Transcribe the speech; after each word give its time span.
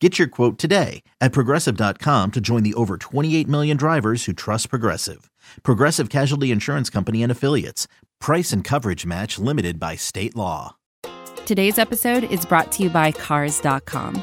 Get 0.00 0.18
your 0.18 0.28
quote 0.28 0.58
today 0.58 1.02
at 1.20 1.32
progressive.com 1.32 2.30
to 2.32 2.40
join 2.40 2.62
the 2.62 2.74
over 2.74 2.98
28 2.98 3.48
million 3.48 3.76
drivers 3.76 4.26
who 4.26 4.32
trust 4.34 4.68
Progressive. 4.68 5.30
Progressive 5.62 6.10
Casualty 6.10 6.50
Insurance 6.50 6.90
Company 6.90 7.22
and 7.22 7.32
Affiliates. 7.32 7.88
Price 8.20 8.52
and 8.52 8.62
coverage 8.62 9.06
match 9.06 9.38
limited 9.38 9.80
by 9.80 9.96
state 9.96 10.36
law. 10.36 10.76
Today's 11.46 11.78
episode 11.78 12.24
is 12.24 12.44
brought 12.44 12.72
to 12.72 12.82
you 12.82 12.90
by 12.90 13.12
Cars.com. 13.12 14.22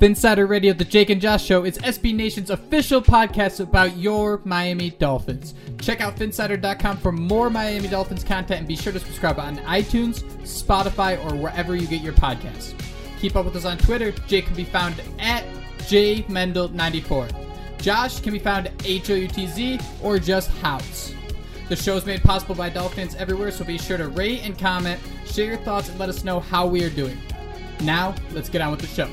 Phinsider 0.00 0.48
Radio, 0.48 0.72
the 0.72 0.82
Jake 0.82 1.10
and 1.10 1.20
Josh 1.20 1.44
Show, 1.44 1.64
is 1.64 1.76
SB 1.76 2.14
Nation's 2.14 2.48
official 2.48 3.02
podcast 3.02 3.60
about 3.60 3.98
your 3.98 4.40
Miami 4.46 4.92
Dolphins. 4.92 5.52
Check 5.78 6.00
out 6.00 6.16
Phinsider.com 6.16 6.96
for 6.96 7.12
more 7.12 7.50
Miami 7.50 7.86
Dolphins 7.86 8.24
content 8.24 8.60
and 8.60 8.66
be 8.66 8.76
sure 8.76 8.94
to 8.94 8.98
subscribe 8.98 9.38
on 9.38 9.58
iTunes, 9.58 10.22
Spotify, 10.44 11.22
or 11.26 11.36
wherever 11.36 11.76
you 11.76 11.86
get 11.86 12.00
your 12.00 12.14
podcasts. 12.14 12.72
Keep 13.20 13.36
up 13.36 13.44
with 13.44 13.54
us 13.54 13.66
on 13.66 13.76
Twitter. 13.76 14.10
Jake 14.26 14.46
can 14.46 14.56
be 14.56 14.64
found 14.64 14.94
at 15.18 15.44
jmendel94. 15.80 17.82
Josh 17.82 18.20
can 18.20 18.32
be 18.32 18.38
found 18.38 18.68
at 18.68 18.86
H-O-U-T-Z 18.86 19.80
or 20.02 20.18
just 20.18 20.50
House. 20.62 21.12
The 21.68 21.76
show 21.76 21.94
is 21.96 22.06
made 22.06 22.22
possible 22.22 22.54
by 22.54 22.70
Dolphins 22.70 23.16
everywhere, 23.16 23.50
so 23.50 23.64
be 23.64 23.76
sure 23.76 23.98
to 23.98 24.08
rate 24.08 24.40
and 24.44 24.58
comment, 24.58 24.98
share 25.26 25.44
your 25.44 25.58
thoughts, 25.58 25.90
and 25.90 25.98
let 25.98 26.08
us 26.08 26.24
know 26.24 26.40
how 26.40 26.66
we 26.66 26.82
are 26.84 26.90
doing. 26.90 27.18
Now, 27.82 28.14
let's 28.32 28.48
get 28.48 28.62
on 28.62 28.70
with 28.70 28.80
the 28.80 28.86
show. 28.86 29.10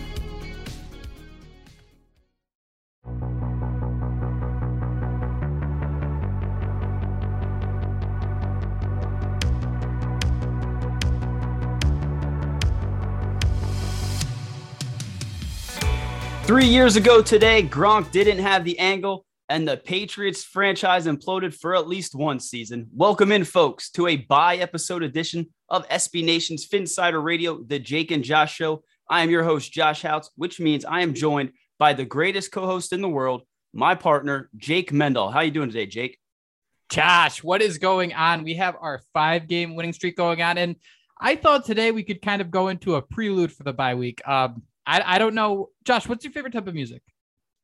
Three 16.58 16.66
years 16.66 16.96
ago 16.96 17.22
today, 17.22 17.62
Gronk 17.62 18.10
didn't 18.10 18.40
have 18.40 18.66
the 18.66 18.80
angle, 18.80 19.28
and 19.48 19.68
the 19.68 19.78
Patriots 19.78 20.44
franchise 20.44 21.06
imploded 21.06 21.54
for 21.54 21.76
at 21.76 21.88
least 21.88 22.16
one 22.16 22.40
season. 22.40 22.88
Welcome 22.96 23.32
in, 23.32 23.44
folks, 23.44 23.92
to 23.92 24.08
a 24.08 24.16
by 24.16 24.58
episode 24.58 25.04
edition 25.04 25.54
of 25.70 25.88
SB 25.90 26.26
Nation's 26.26 26.68
Phinsider 26.68 27.24
Radio, 27.24 27.62
the 27.62 27.78
Jake 27.78 28.10
and 28.10 28.24
Josh 28.24 28.56
Show. 28.56 28.82
I 29.08 29.22
am 29.22 29.30
your 29.30 29.44
host, 29.44 29.72
Josh 29.72 30.02
Houtz, 30.02 30.30
which 30.36 30.60
means 30.60 30.84
I 30.84 31.02
am 31.02 31.14
joined 31.14 31.52
by 31.78 31.94
the 31.94 32.06
greatest 32.06 32.52
co-host 32.52 32.92
in 32.92 33.02
the 33.02 33.08
world, 33.08 33.44
my 33.72 33.94
partner, 33.94 34.50
Jake 34.58 34.92
Mendel. 34.92 35.30
How 35.30 35.42
you 35.42 35.52
doing 35.52 35.70
today, 35.70 35.86
Jake? 35.86 36.18
Josh, 36.90 37.44
what 37.44 37.62
is 37.62 37.78
going 37.78 38.16
on? 38.16 38.44
We 38.44 38.56
have 38.56 38.76
our 38.82 39.02
five 39.14 39.48
game 39.48 39.76
winning 39.76 39.94
streak 39.94 40.18
going 40.18 40.42
on. 40.42 40.58
And 40.58 40.78
I 41.22 41.36
thought 41.36 41.66
today 41.66 41.92
we 41.92 42.02
could 42.02 42.24
kind 42.24 42.42
of 42.42 42.50
go 42.50 42.70
into 42.70 42.96
a 42.96 43.02
prelude 43.04 43.54
for 43.54 43.62
the 43.62 43.74
bye 43.74 43.94
week. 43.94 44.28
Um, 44.28 44.64
I, 44.88 45.16
I 45.16 45.18
don't 45.20 45.36
know. 45.36 45.70
Josh, 45.84 46.08
what's 46.08 46.24
your 46.24 46.32
favorite 46.34 46.54
type 46.54 46.66
of 46.68 46.74
music? 46.74 47.02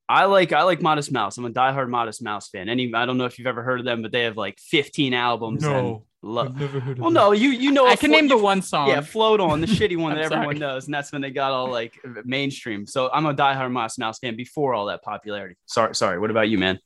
I 0.10 0.26
like 0.26 0.52
I 0.52 0.64
like 0.64 0.82
Modest 0.82 1.12
Mouse. 1.14 1.38
I'm 1.38 1.46
a 1.46 1.50
diehard 1.50 1.90
Modest 1.90 2.22
Mouse 2.22 2.50
fan. 2.50 2.68
Any 2.68 2.94
I 2.94 3.06
don't 3.06 3.18
know 3.18 3.24
if 3.26 3.40
you've 3.40 3.48
ever 3.48 3.64
heard 3.64 3.80
of 3.80 3.86
them, 3.86 4.02
but 4.02 4.12
they 4.12 4.24
have 4.24 4.36
like 4.36 4.60
15 4.60 5.14
albums. 5.14 5.64
No, 5.64 6.04
lo- 6.22 6.44
I've 6.44 6.60
never 6.60 6.80
heard 6.82 6.98
of 6.98 7.00
well, 7.00 7.10
them. 7.10 7.14
no, 7.14 7.32
you 7.32 7.50
you 7.52 7.72
know 7.72 7.88
I 7.88 7.96
can 7.96 8.10
flo- 8.10 8.20
name 8.20 8.28
the 8.28 8.38
one 8.38 8.62
song. 8.62 8.90
Yeah, 8.90 9.00
float 9.00 9.40
on 9.40 9.62
the 9.62 9.68
shitty 9.78 9.96
one 9.98 10.12
I'm 10.12 10.18
that 10.18 10.26
everyone 10.26 10.58
sorry. 10.58 10.60
knows, 10.60 10.86
and 10.86 10.94
that's 10.94 11.14
when 11.14 11.22
they 11.22 11.32
got 11.32 11.54
all 11.54 11.70
like 11.72 11.98
mainstream. 12.26 12.86
So 12.86 13.10
I'm 13.14 13.26
a 13.26 13.34
diehard 13.34 13.72
Modest 13.72 13.98
Mouse 13.98 14.20
fan 14.20 14.36
before 14.36 14.74
all 14.74 14.88
that 14.88 15.02
popularity. 15.02 15.56
Sorry, 15.66 15.96
sorry. 15.96 16.20
What 16.20 16.30
about 16.32 16.50
you, 16.50 16.58
man? 16.58 16.80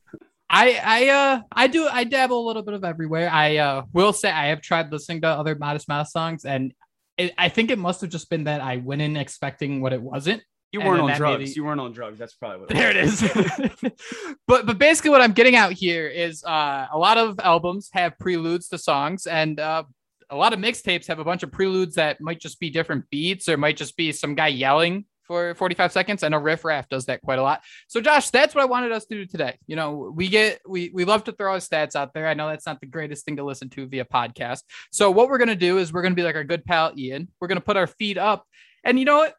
I 0.47 0.79
I 0.81 1.09
uh 1.09 1.41
I 1.51 1.67
do 1.67 1.87
I 1.91 2.03
dabble 2.03 2.39
a 2.39 2.45
little 2.45 2.61
bit 2.61 2.75
of 2.75 2.83
everywhere. 2.85 3.29
I 3.31 3.57
uh 3.57 3.83
will 3.93 4.13
say 4.13 4.29
I 4.29 4.47
have 4.49 4.61
tried 4.61 4.91
listening 4.91 5.21
to 5.21 5.27
other 5.27 5.55
Modest 5.55 5.87
Mouse 5.87 6.11
songs, 6.11 6.45
and 6.45 6.71
it, 7.17 7.33
I 7.37 7.49
think 7.49 7.71
it 7.71 7.79
must 7.79 8.01
have 8.01 8.09
just 8.09 8.29
been 8.29 8.45
that 8.45 8.61
I 8.61 8.77
went 8.77 9.01
in 9.01 9.17
expecting 9.17 9.81
what 9.81 9.93
it 9.93 10.01
wasn't. 10.01 10.43
You 10.71 10.81
weren't 10.81 11.01
on 11.01 11.15
drugs. 11.15 11.39
maybe- 11.39 11.51
You 11.51 11.63
weren't 11.63 11.79
on 11.79 11.91
drugs. 11.93 12.19
That's 12.19 12.33
probably 12.33 12.59
what. 12.59 12.69
There 12.69 12.89
it 12.89 12.97
is. 12.97 13.21
but 14.47 14.65
but 14.65 14.77
basically 14.77 15.11
what 15.11 15.21
I'm 15.21 15.31
getting 15.31 15.55
out 15.55 15.71
here 15.71 16.07
is 16.07 16.43
uh, 16.43 16.87
a 16.91 16.97
lot 16.97 17.17
of 17.17 17.39
albums 17.39 17.89
have 17.93 18.17
preludes 18.19 18.67
to 18.69 18.77
songs 18.77 19.27
and 19.27 19.59
uh, 19.59 19.83
a 20.29 20.35
lot 20.35 20.51
of 20.53 20.59
mixtapes 20.59 21.07
have 21.07 21.19
a 21.19 21.23
bunch 21.23 21.43
of 21.43 21.51
preludes 21.51 21.95
that 21.95 22.19
might 22.19 22.39
just 22.39 22.59
be 22.59 22.69
different 22.69 23.09
beats 23.09 23.47
or 23.47 23.55
might 23.57 23.77
just 23.77 23.95
be 23.95 24.11
some 24.11 24.35
guy 24.35 24.47
yelling 24.49 25.05
for 25.27 25.53
45 25.55 25.91
seconds. 25.91 26.23
I 26.23 26.29
know 26.29 26.37
Riff 26.37 26.65
Raff 26.65 26.89
does 26.89 27.05
that 27.05 27.21
quite 27.21 27.39
a 27.39 27.43
lot. 27.43 27.61
So 27.87 28.01
Josh, 28.01 28.29
that's 28.29 28.55
what 28.55 28.61
I 28.61 28.65
wanted 28.65 28.91
us 28.91 29.05
to 29.05 29.15
do 29.15 29.25
today. 29.25 29.57
You 29.67 29.75
know, 29.75 30.11
we 30.15 30.29
get 30.29 30.61
we 30.67 30.89
we 30.93 31.05
love 31.05 31.25
to 31.25 31.31
throw 31.31 31.51
our 31.51 31.57
stats 31.57 31.95
out 31.95 32.13
there. 32.13 32.27
I 32.27 32.33
know 32.33 32.47
that's 32.49 32.65
not 32.65 32.79
the 32.79 32.87
greatest 32.87 33.25
thing 33.25 33.35
to 33.35 33.43
listen 33.43 33.69
to 33.71 33.85
via 33.87 34.05
podcast. 34.05 34.61
So 34.91 35.11
what 35.11 35.29
we're 35.29 35.37
gonna 35.37 35.55
do 35.55 35.77
is 35.77 35.93
we're 35.93 36.01
gonna 36.01 36.15
be 36.15 36.23
like 36.23 36.35
our 36.35 36.43
good 36.43 36.65
pal 36.65 36.93
Ian. 36.97 37.27
We're 37.39 37.47
gonna 37.47 37.61
put 37.61 37.77
our 37.77 37.87
feet 37.87 38.17
up, 38.17 38.45
and 38.83 38.97
you 38.97 39.05
know 39.05 39.17
what? 39.17 39.35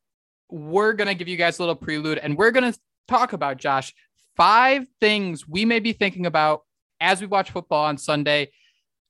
We're 0.51 0.93
gonna 0.93 1.15
give 1.15 1.29
you 1.29 1.37
guys 1.37 1.59
a 1.59 1.63
little 1.63 1.77
prelude, 1.77 2.19
and 2.19 2.37
we're 2.37 2.51
gonna 2.51 2.75
talk 3.09 3.33
about 3.33 3.57
Josh 3.57 3.95
five 4.37 4.87
things 5.01 5.49
we 5.49 5.65
may 5.65 5.81
be 5.81 5.93
thinking 5.93 6.27
about 6.27 6.63
as 7.01 7.21
we 7.21 7.27
watch 7.27 7.51
football 7.51 7.87
on 7.87 7.99
Sunday. 7.99 8.51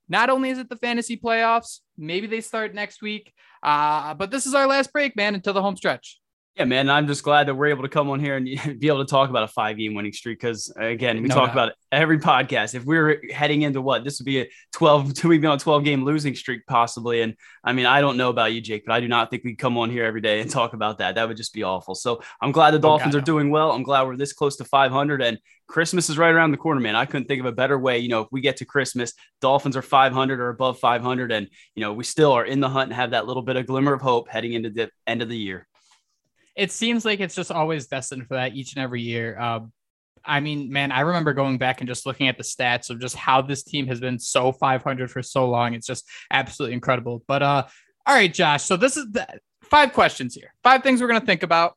Not 0.08 0.30
only 0.30 0.48
is 0.50 0.58
it 0.58 0.70
the 0.70 0.76
fantasy 0.76 1.18
playoffs, 1.18 1.80
maybe 1.98 2.26
they 2.26 2.40
start 2.40 2.74
next 2.74 3.02
week, 3.02 3.32
uh, 3.62 4.14
but 4.14 4.30
this 4.30 4.46
is 4.46 4.54
our 4.54 4.66
last 4.66 4.92
break, 4.92 5.16
man, 5.16 5.34
until 5.34 5.52
the 5.52 5.60
home 5.60 5.76
stretch. 5.76 6.18
Yeah, 6.58 6.64
man. 6.64 6.90
I'm 6.90 7.06
just 7.06 7.22
glad 7.22 7.46
that 7.46 7.54
we're 7.54 7.68
able 7.68 7.84
to 7.84 7.88
come 7.88 8.10
on 8.10 8.18
here 8.18 8.36
and 8.36 8.44
be 8.80 8.88
able 8.88 9.04
to 9.04 9.08
talk 9.08 9.30
about 9.30 9.44
a 9.44 9.48
five 9.48 9.78
game 9.78 9.94
winning 9.94 10.12
streak. 10.12 10.40
Because 10.40 10.72
again, 10.76 11.22
we 11.22 11.28
no 11.28 11.34
talk 11.36 11.52
about 11.52 11.72
every 11.92 12.18
podcast. 12.18 12.74
If 12.74 12.84
we 12.84 12.98
are 12.98 13.22
heading 13.32 13.62
into 13.62 13.80
what 13.80 14.02
this 14.02 14.18
would 14.18 14.26
be 14.26 14.40
a 14.40 14.48
12, 14.72 15.22
we'd 15.24 15.40
be 15.40 15.46
on 15.46 15.56
a 15.56 15.60
12 15.60 15.84
game 15.84 16.04
losing 16.04 16.34
streak 16.34 16.66
possibly. 16.66 17.22
And 17.22 17.36
I 17.62 17.72
mean, 17.72 17.86
I 17.86 18.00
don't 18.00 18.16
know 18.16 18.28
about 18.28 18.52
you, 18.52 18.60
Jake, 18.60 18.86
but 18.86 18.92
I 18.92 18.98
do 18.98 19.06
not 19.06 19.30
think 19.30 19.44
we'd 19.44 19.58
come 19.58 19.78
on 19.78 19.88
here 19.88 20.04
every 20.04 20.20
day 20.20 20.40
and 20.40 20.50
talk 20.58 20.72
about 20.72 20.98
that. 20.98 21.14
That 21.14 21.28
would 21.28 21.36
just 21.36 21.54
be 21.54 21.62
awful. 21.62 21.94
So 21.94 22.22
I'm 22.42 22.50
glad 22.50 22.72
the 22.72 22.80
Dolphins 22.80 23.14
oh, 23.14 23.18
God, 23.18 23.22
are 23.22 23.24
doing 23.24 23.50
well. 23.50 23.70
I'm 23.70 23.84
glad 23.84 24.02
we're 24.08 24.16
this 24.16 24.32
close 24.32 24.56
to 24.56 24.64
500 24.64 25.22
and 25.22 25.38
Christmas 25.68 26.08
is 26.08 26.18
right 26.18 26.34
around 26.34 26.50
the 26.50 26.56
corner, 26.56 26.80
man. 26.80 26.96
I 26.96 27.04
couldn't 27.04 27.28
think 27.28 27.40
of 27.40 27.46
a 27.46 27.52
better 27.52 27.78
way. 27.78 27.98
You 27.98 28.08
know, 28.08 28.22
if 28.22 28.28
we 28.32 28.40
get 28.40 28.56
to 28.56 28.64
Christmas, 28.64 29.12
Dolphins 29.40 29.76
are 29.76 29.82
500 29.82 30.40
or 30.40 30.48
above 30.48 30.80
500, 30.80 31.30
and 31.30 31.46
you 31.74 31.82
know 31.82 31.92
we 31.92 32.04
still 32.04 32.32
are 32.32 32.44
in 32.46 32.60
the 32.60 32.70
hunt 32.70 32.88
and 32.88 32.94
have 32.94 33.10
that 33.10 33.26
little 33.26 33.42
bit 33.42 33.56
of 33.56 33.66
glimmer 33.66 33.92
of 33.92 34.00
hope 34.00 34.30
heading 34.30 34.54
into 34.54 34.70
the 34.70 34.90
end 35.06 35.20
of 35.20 35.28
the 35.28 35.36
year 35.36 35.67
it 36.58 36.72
seems 36.72 37.04
like 37.04 37.20
it's 37.20 37.36
just 37.36 37.52
always 37.52 37.86
destined 37.86 38.26
for 38.26 38.34
that 38.34 38.54
each 38.54 38.74
and 38.74 38.82
every 38.82 39.00
year. 39.00 39.38
Uh, 39.38 39.60
I 40.24 40.40
mean, 40.40 40.72
man, 40.72 40.90
I 40.90 41.00
remember 41.00 41.32
going 41.32 41.56
back 41.56 41.80
and 41.80 41.88
just 41.88 42.04
looking 42.04 42.26
at 42.26 42.36
the 42.36 42.42
stats 42.42 42.90
of 42.90 43.00
just 43.00 43.14
how 43.14 43.40
this 43.42 43.62
team 43.62 43.86
has 43.86 44.00
been 44.00 44.18
so 44.18 44.50
500 44.50 45.10
for 45.10 45.22
so 45.22 45.48
long. 45.48 45.74
It's 45.74 45.86
just 45.86 46.04
absolutely 46.32 46.74
incredible. 46.74 47.22
But 47.28 47.42
uh, 47.42 47.64
all 48.04 48.14
right, 48.14 48.32
Josh. 48.32 48.64
So 48.64 48.76
this 48.76 48.96
is 48.96 49.10
the 49.12 49.26
five 49.62 49.92
questions 49.92 50.34
here. 50.34 50.52
Five 50.64 50.82
things 50.82 51.00
we're 51.00 51.06
gonna 51.06 51.20
think 51.20 51.44
about. 51.44 51.74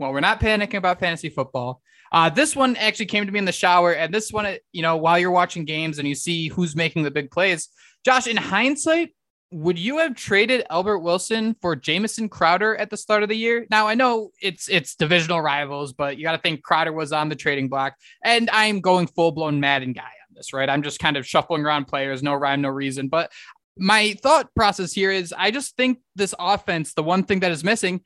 Well, 0.00 0.12
we're 0.12 0.20
not 0.20 0.40
panicking 0.40 0.78
about 0.78 0.98
fantasy 0.98 1.28
football. 1.28 1.80
Uh, 2.10 2.28
this 2.28 2.56
one 2.56 2.74
actually 2.76 3.06
came 3.06 3.26
to 3.26 3.32
me 3.32 3.38
in 3.38 3.44
the 3.44 3.52
shower, 3.52 3.92
and 3.92 4.12
this 4.12 4.32
one, 4.32 4.56
you 4.72 4.82
know, 4.82 4.96
while 4.96 5.18
you're 5.18 5.30
watching 5.30 5.64
games 5.64 5.98
and 5.98 6.08
you 6.08 6.14
see 6.14 6.48
who's 6.48 6.74
making 6.74 7.04
the 7.04 7.10
big 7.10 7.30
plays, 7.30 7.68
Josh. 8.04 8.26
In 8.26 8.36
hindsight, 8.36 9.14
would 9.54 9.78
you 9.78 9.98
have 9.98 10.16
traded 10.16 10.66
Albert 10.68 10.98
Wilson 10.98 11.54
for 11.62 11.76
Jamison 11.76 12.28
Crowder 12.28 12.76
at 12.76 12.90
the 12.90 12.96
start 12.96 13.22
of 13.22 13.28
the 13.28 13.36
year? 13.36 13.66
Now 13.70 13.86
I 13.86 13.94
know 13.94 14.30
it's 14.42 14.68
it's 14.68 14.96
divisional 14.96 15.40
rivals, 15.40 15.92
but 15.92 16.18
you 16.18 16.24
got 16.24 16.32
to 16.32 16.38
think 16.38 16.64
Crowder 16.64 16.92
was 16.92 17.12
on 17.12 17.28
the 17.28 17.36
trading 17.36 17.68
block, 17.68 17.94
and 18.24 18.50
I'm 18.50 18.80
going 18.80 19.06
full 19.06 19.30
blown 19.30 19.60
Madden 19.60 19.92
guy 19.92 20.02
on 20.02 20.34
this, 20.34 20.52
right? 20.52 20.68
I'm 20.68 20.82
just 20.82 20.98
kind 20.98 21.16
of 21.16 21.24
shuffling 21.24 21.64
around 21.64 21.84
players, 21.84 22.20
no 22.20 22.34
rhyme, 22.34 22.62
no 22.62 22.68
reason. 22.68 23.06
But 23.06 23.30
my 23.78 24.16
thought 24.20 24.52
process 24.56 24.92
here 24.92 25.12
is 25.12 25.32
I 25.36 25.52
just 25.52 25.76
think 25.76 25.98
this 26.16 26.34
offense, 26.36 26.94
the 26.94 27.04
one 27.04 27.22
thing 27.22 27.40
that 27.40 27.52
is 27.52 27.62
missing 27.62 28.00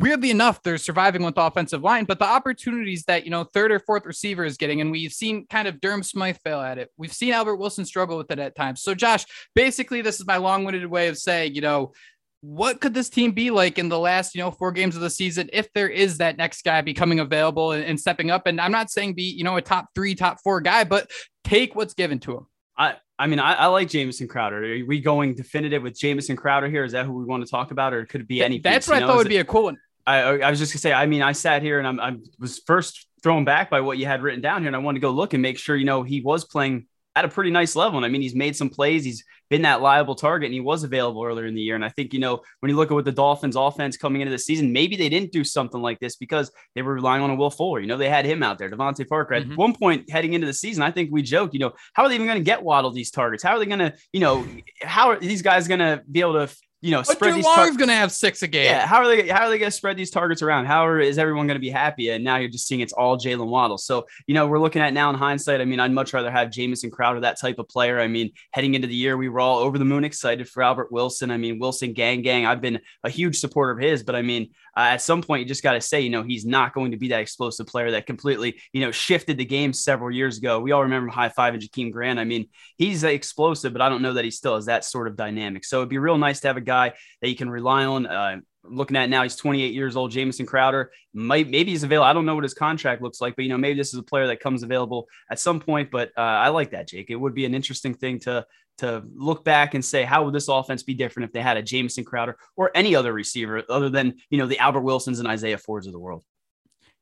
weirdly 0.00 0.30
enough, 0.30 0.62
they're 0.62 0.78
surviving 0.78 1.22
with 1.22 1.34
the 1.34 1.42
offensive 1.42 1.82
line, 1.82 2.06
but 2.06 2.18
the 2.18 2.24
opportunities 2.24 3.04
that, 3.04 3.24
you 3.24 3.30
know, 3.30 3.44
third 3.44 3.70
or 3.70 3.78
fourth 3.78 4.06
receiver 4.06 4.44
is 4.44 4.56
getting, 4.56 4.80
and 4.80 4.90
we've 4.90 5.12
seen 5.12 5.46
kind 5.46 5.68
of 5.68 5.80
Durham 5.80 6.02
Smythe 6.02 6.38
fail 6.42 6.60
at 6.60 6.78
it. 6.78 6.90
We've 6.96 7.12
seen 7.12 7.32
Albert 7.32 7.56
Wilson 7.56 7.84
struggle 7.84 8.16
with 8.16 8.30
it 8.30 8.38
at 8.38 8.56
times. 8.56 8.82
So, 8.82 8.94
Josh, 8.94 9.26
basically, 9.54 10.00
this 10.00 10.18
is 10.18 10.26
my 10.26 10.38
long 10.38 10.64
winded 10.64 10.86
way 10.86 11.08
of 11.08 11.18
saying, 11.18 11.54
you 11.54 11.60
know, 11.60 11.92
what 12.40 12.80
could 12.80 12.94
this 12.94 13.10
team 13.10 13.32
be 13.32 13.50
like 13.50 13.78
in 13.78 13.90
the 13.90 13.98
last, 13.98 14.34
you 14.34 14.40
know, 14.40 14.50
four 14.50 14.72
games 14.72 14.96
of 14.96 15.02
the 15.02 15.10
season 15.10 15.50
if 15.52 15.70
there 15.74 15.88
is 15.88 16.18
that 16.18 16.38
next 16.38 16.64
guy 16.64 16.80
becoming 16.80 17.20
available 17.20 17.72
and, 17.72 17.84
and 17.84 18.00
stepping 18.00 18.30
up? 18.30 18.46
And 18.46 18.58
I'm 18.58 18.72
not 18.72 18.90
saying 18.90 19.14
be, 19.14 19.24
you 19.24 19.44
know, 19.44 19.58
a 19.58 19.62
top 19.62 19.88
three, 19.94 20.14
top 20.14 20.40
four 20.42 20.62
guy, 20.62 20.84
but 20.84 21.10
take 21.44 21.76
what's 21.76 21.92
given 21.92 22.18
to 22.20 22.38
him. 22.38 22.46
I, 22.78 22.96
I 23.18 23.26
mean, 23.26 23.38
I, 23.38 23.52
I, 23.52 23.66
like 23.66 23.90
Jamison 23.90 24.26
Crowder. 24.26 24.64
Are 24.64 24.86
we 24.86 25.00
going 25.00 25.34
definitive 25.34 25.82
with 25.82 25.98
Jamison 25.98 26.34
Crowder 26.34 26.70
here? 26.70 26.82
Is 26.84 26.92
that 26.92 27.04
who 27.04 27.12
we 27.12 27.26
want 27.26 27.44
to 27.44 27.50
talk 27.50 27.72
about, 27.72 27.92
or 27.92 28.06
could 28.06 28.22
it 28.22 28.28
be 28.28 28.42
any? 28.42 28.58
That's 28.58 28.88
what 28.88 29.02
I 29.02 29.06
thought 29.06 29.18
would 29.18 29.28
be 29.28 29.36
a 29.36 29.44
cool 29.44 29.64
one. 29.64 29.76
I, 30.06 30.18
I 30.40 30.50
was 30.50 30.58
just 30.58 30.72
gonna 30.72 30.80
say, 30.80 30.92
I 30.92 31.06
mean, 31.06 31.22
I 31.22 31.32
sat 31.32 31.62
here 31.62 31.78
and 31.78 31.86
I'm, 31.86 32.00
I 32.00 32.16
was 32.38 32.58
first 32.66 33.06
thrown 33.22 33.44
back 33.44 33.70
by 33.70 33.80
what 33.80 33.98
you 33.98 34.06
had 34.06 34.22
written 34.22 34.40
down 34.40 34.62
here, 34.62 34.68
and 34.68 34.76
I 34.76 34.80
wanted 34.80 35.00
to 35.00 35.02
go 35.02 35.10
look 35.10 35.34
and 35.34 35.42
make 35.42 35.58
sure, 35.58 35.76
you 35.76 35.84
know, 35.84 36.02
he 36.02 36.20
was 36.20 36.44
playing 36.44 36.86
at 37.16 37.24
a 37.24 37.28
pretty 37.28 37.50
nice 37.50 37.74
level. 37.74 37.98
And 37.98 38.06
I 38.06 38.08
mean, 38.08 38.22
he's 38.22 38.36
made 38.36 38.54
some 38.54 38.70
plays, 38.70 39.04
he's 39.04 39.24
been 39.50 39.62
that 39.62 39.82
liable 39.82 40.14
target, 40.14 40.46
and 40.46 40.54
he 40.54 40.60
was 40.60 40.84
available 40.84 41.24
earlier 41.24 41.46
in 41.46 41.54
the 41.54 41.60
year. 41.60 41.74
And 41.74 41.84
I 41.84 41.88
think, 41.88 42.14
you 42.14 42.20
know, 42.20 42.40
when 42.60 42.70
you 42.70 42.76
look 42.76 42.90
at 42.90 42.94
what 42.94 43.04
the 43.04 43.12
Dolphins 43.12 43.56
offense 43.56 43.96
coming 43.96 44.20
into 44.20 44.30
the 44.30 44.38
season, 44.38 44.72
maybe 44.72 44.94
they 44.94 45.08
didn't 45.08 45.32
do 45.32 45.42
something 45.42 45.82
like 45.82 45.98
this 45.98 46.14
because 46.14 46.52
they 46.74 46.82
were 46.82 46.94
relying 46.94 47.22
on 47.22 47.30
a 47.30 47.34
Will 47.34 47.50
Fuller. 47.50 47.80
You 47.80 47.88
know, 47.88 47.96
they 47.96 48.08
had 48.08 48.24
him 48.24 48.44
out 48.44 48.58
there, 48.58 48.70
DeVante 48.70 49.08
Parker. 49.08 49.34
At 49.34 49.42
mm-hmm. 49.42 49.56
one 49.56 49.74
point 49.74 50.08
heading 50.08 50.34
into 50.34 50.46
the 50.46 50.52
season, 50.52 50.84
I 50.84 50.92
think 50.92 51.10
we 51.10 51.22
joked, 51.22 51.52
you 51.52 51.60
know, 51.60 51.72
how 51.94 52.04
are 52.04 52.08
they 52.08 52.14
even 52.14 52.28
going 52.28 52.38
to 52.38 52.44
get 52.44 52.62
Waddle 52.62 52.92
these 52.92 53.10
targets? 53.10 53.42
How 53.42 53.56
are 53.56 53.58
they 53.58 53.66
going 53.66 53.80
to, 53.80 53.92
you 54.12 54.20
know, 54.20 54.46
how 54.82 55.10
are 55.10 55.18
these 55.18 55.42
guys 55.42 55.66
going 55.66 55.80
to 55.80 56.02
be 56.10 56.20
able 56.20 56.46
to 56.46 56.54
you 56.80 56.90
know, 56.90 57.02
spread 57.02 57.34
these. 57.34 57.44
Tar- 57.44 57.66
going 57.72 57.88
to 57.88 57.94
have 57.94 58.10
six 58.10 58.42
a 58.42 58.48
game. 58.48 58.64
Yeah, 58.64 58.86
how 58.86 58.98
are 58.98 59.08
they? 59.08 59.28
How 59.28 59.44
are 59.44 59.50
they 59.50 59.58
going 59.58 59.70
to 59.70 59.76
spread 59.76 59.96
these 59.96 60.10
targets 60.10 60.40
around? 60.40 60.66
How 60.66 60.86
are, 60.86 60.98
is 60.98 61.18
everyone 61.18 61.46
going 61.46 61.56
to 61.56 61.60
be 61.60 61.70
happy? 61.70 62.08
And 62.10 62.24
now 62.24 62.36
you're 62.36 62.48
just 62.48 62.66
seeing 62.66 62.80
it's 62.80 62.92
all 62.92 63.18
Jaylen 63.18 63.48
Waddle. 63.48 63.76
So 63.78 64.06
you 64.26 64.34
know, 64.34 64.46
we're 64.46 64.58
looking 64.58 64.80
at 64.80 64.94
now 64.94 65.10
in 65.10 65.16
hindsight. 65.16 65.60
I 65.60 65.64
mean, 65.66 65.78
I'd 65.78 65.92
much 65.92 66.14
rather 66.14 66.30
have 66.30 66.50
Jamison 66.50 66.90
Crowder, 66.90 67.20
that 67.20 67.38
type 67.38 67.58
of 67.58 67.68
player. 67.68 68.00
I 68.00 68.08
mean, 68.08 68.32
heading 68.52 68.74
into 68.74 68.88
the 68.88 68.94
year, 68.94 69.16
we 69.16 69.28
were 69.28 69.40
all 69.40 69.58
over 69.58 69.76
the 69.76 69.84
moon 69.84 70.04
excited 70.04 70.48
for 70.48 70.62
Albert 70.62 70.90
Wilson. 70.90 71.30
I 71.30 71.36
mean, 71.36 71.58
Wilson 71.58 71.92
gang 71.92 72.22
gang. 72.22 72.46
I've 72.46 72.62
been 72.62 72.80
a 73.04 73.10
huge 73.10 73.38
supporter 73.38 73.72
of 73.72 73.78
his, 73.78 74.02
but 74.02 74.14
I 74.14 74.22
mean, 74.22 74.50
uh, 74.76 74.80
at 74.80 75.02
some 75.02 75.22
point, 75.22 75.40
you 75.40 75.46
just 75.46 75.62
got 75.62 75.72
to 75.72 75.80
say, 75.80 76.00
you 76.00 76.10
know, 76.10 76.22
he's 76.22 76.44
not 76.44 76.74
going 76.74 76.92
to 76.92 76.96
be 76.96 77.08
that 77.08 77.20
explosive 77.20 77.66
player 77.66 77.90
that 77.92 78.06
completely, 78.06 78.60
you 78.72 78.80
know, 78.82 78.90
shifted 78.90 79.38
the 79.38 79.44
game 79.44 79.72
several 79.72 80.10
years 80.10 80.38
ago. 80.38 80.60
We 80.60 80.72
all 80.72 80.82
remember 80.82 81.10
high 81.10 81.28
five 81.28 81.54
and 81.54 81.62
Jakeem 81.62 81.92
Grant. 81.92 82.18
I 82.18 82.24
mean, 82.24 82.48
he's 82.76 83.04
explosive, 83.04 83.72
but 83.72 83.82
I 83.82 83.88
don't 83.88 84.02
know 84.02 84.14
that 84.14 84.24
he 84.24 84.30
still 84.30 84.54
has 84.54 84.66
that 84.66 84.84
sort 84.84 85.08
of 85.08 85.16
dynamic. 85.16 85.64
So 85.64 85.78
it'd 85.78 85.88
be 85.88 85.98
real 85.98 86.18
nice 86.18 86.40
to 86.40 86.48
have 86.48 86.56
a 86.56 86.62
guy 86.62 86.92
that 87.20 87.28
you 87.28 87.36
can 87.36 87.50
rely 87.50 87.84
on. 87.84 88.06
Uh, 88.06 88.40
looking 88.64 88.96
at 88.96 89.08
now, 89.08 89.22
he's 89.22 89.36
28 89.36 89.72
years 89.72 89.96
old. 89.96 90.10
Jamison 90.10 90.46
Crowder 90.46 90.92
might 91.12 91.48
maybe 91.48 91.70
he's 91.70 91.82
available. 91.82 92.06
I 92.06 92.12
don't 92.12 92.26
know 92.26 92.34
what 92.34 92.44
his 92.44 92.54
contract 92.54 93.02
looks 93.02 93.20
like, 93.20 93.36
but 93.36 93.44
you 93.44 93.48
know 93.48 93.58
maybe 93.58 93.78
this 93.78 93.92
is 93.92 93.98
a 93.98 94.02
player 94.02 94.26
that 94.28 94.40
comes 94.40 94.62
available 94.62 95.08
at 95.30 95.38
some 95.38 95.60
point. 95.60 95.90
But 95.90 96.10
uh, 96.16 96.20
I 96.20 96.48
like 96.48 96.70
that, 96.72 96.88
Jake. 96.88 97.10
It 97.10 97.16
would 97.16 97.34
be 97.34 97.44
an 97.44 97.54
interesting 97.54 97.94
thing 97.94 98.18
to 98.20 98.46
to 98.78 99.02
look 99.14 99.44
back 99.44 99.74
and 99.74 99.84
say 99.84 100.04
how 100.04 100.24
would 100.24 100.34
this 100.34 100.48
offense 100.48 100.82
be 100.82 100.94
different 100.94 101.28
if 101.28 101.32
they 101.32 101.42
had 101.42 101.56
a 101.56 101.62
Jamison 101.62 102.04
Crowder 102.04 102.36
or 102.56 102.70
any 102.74 102.94
other 102.94 103.12
receiver 103.12 103.62
other 103.68 103.90
than 103.90 104.14
you 104.30 104.38
know 104.38 104.46
the 104.46 104.58
Albert 104.58 104.82
Wilsons 104.82 105.18
and 105.18 105.28
Isaiah 105.28 105.58
Fords 105.58 105.86
of 105.86 105.92
the 105.92 105.98
world. 105.98 106.24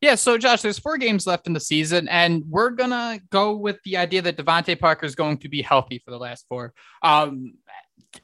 Yeah, 0.00 0.14
so 0.14 0.38
Josh, 0.38 0.62
there's 0.62 0.78
four 0.78 0.96
games 0.96 1.26
left 1.26 1.48
in 1.48 1.52
the 1.52 1.60
season, 1.60 2.06
and 2.08 2.44
we're 2.48 2.70
gonna 2.70 3.18
go 3.30 3.56
with 3.56 3.78
the 3.84 3.96
idea 3.96 4.22
that 4.22 4.36
DeVante 4.36 4.78
Parker 4.78 5.06
is 5.06 5.16
going 5.16 5.38
to 5.38 5.48
be 5.48 5.60
healthy 5.60 6.00
for 6.04 6.12
the 6.12 6.18
last 6.18 6.46
four. 6.48 6.72
Um, 7.02 7.54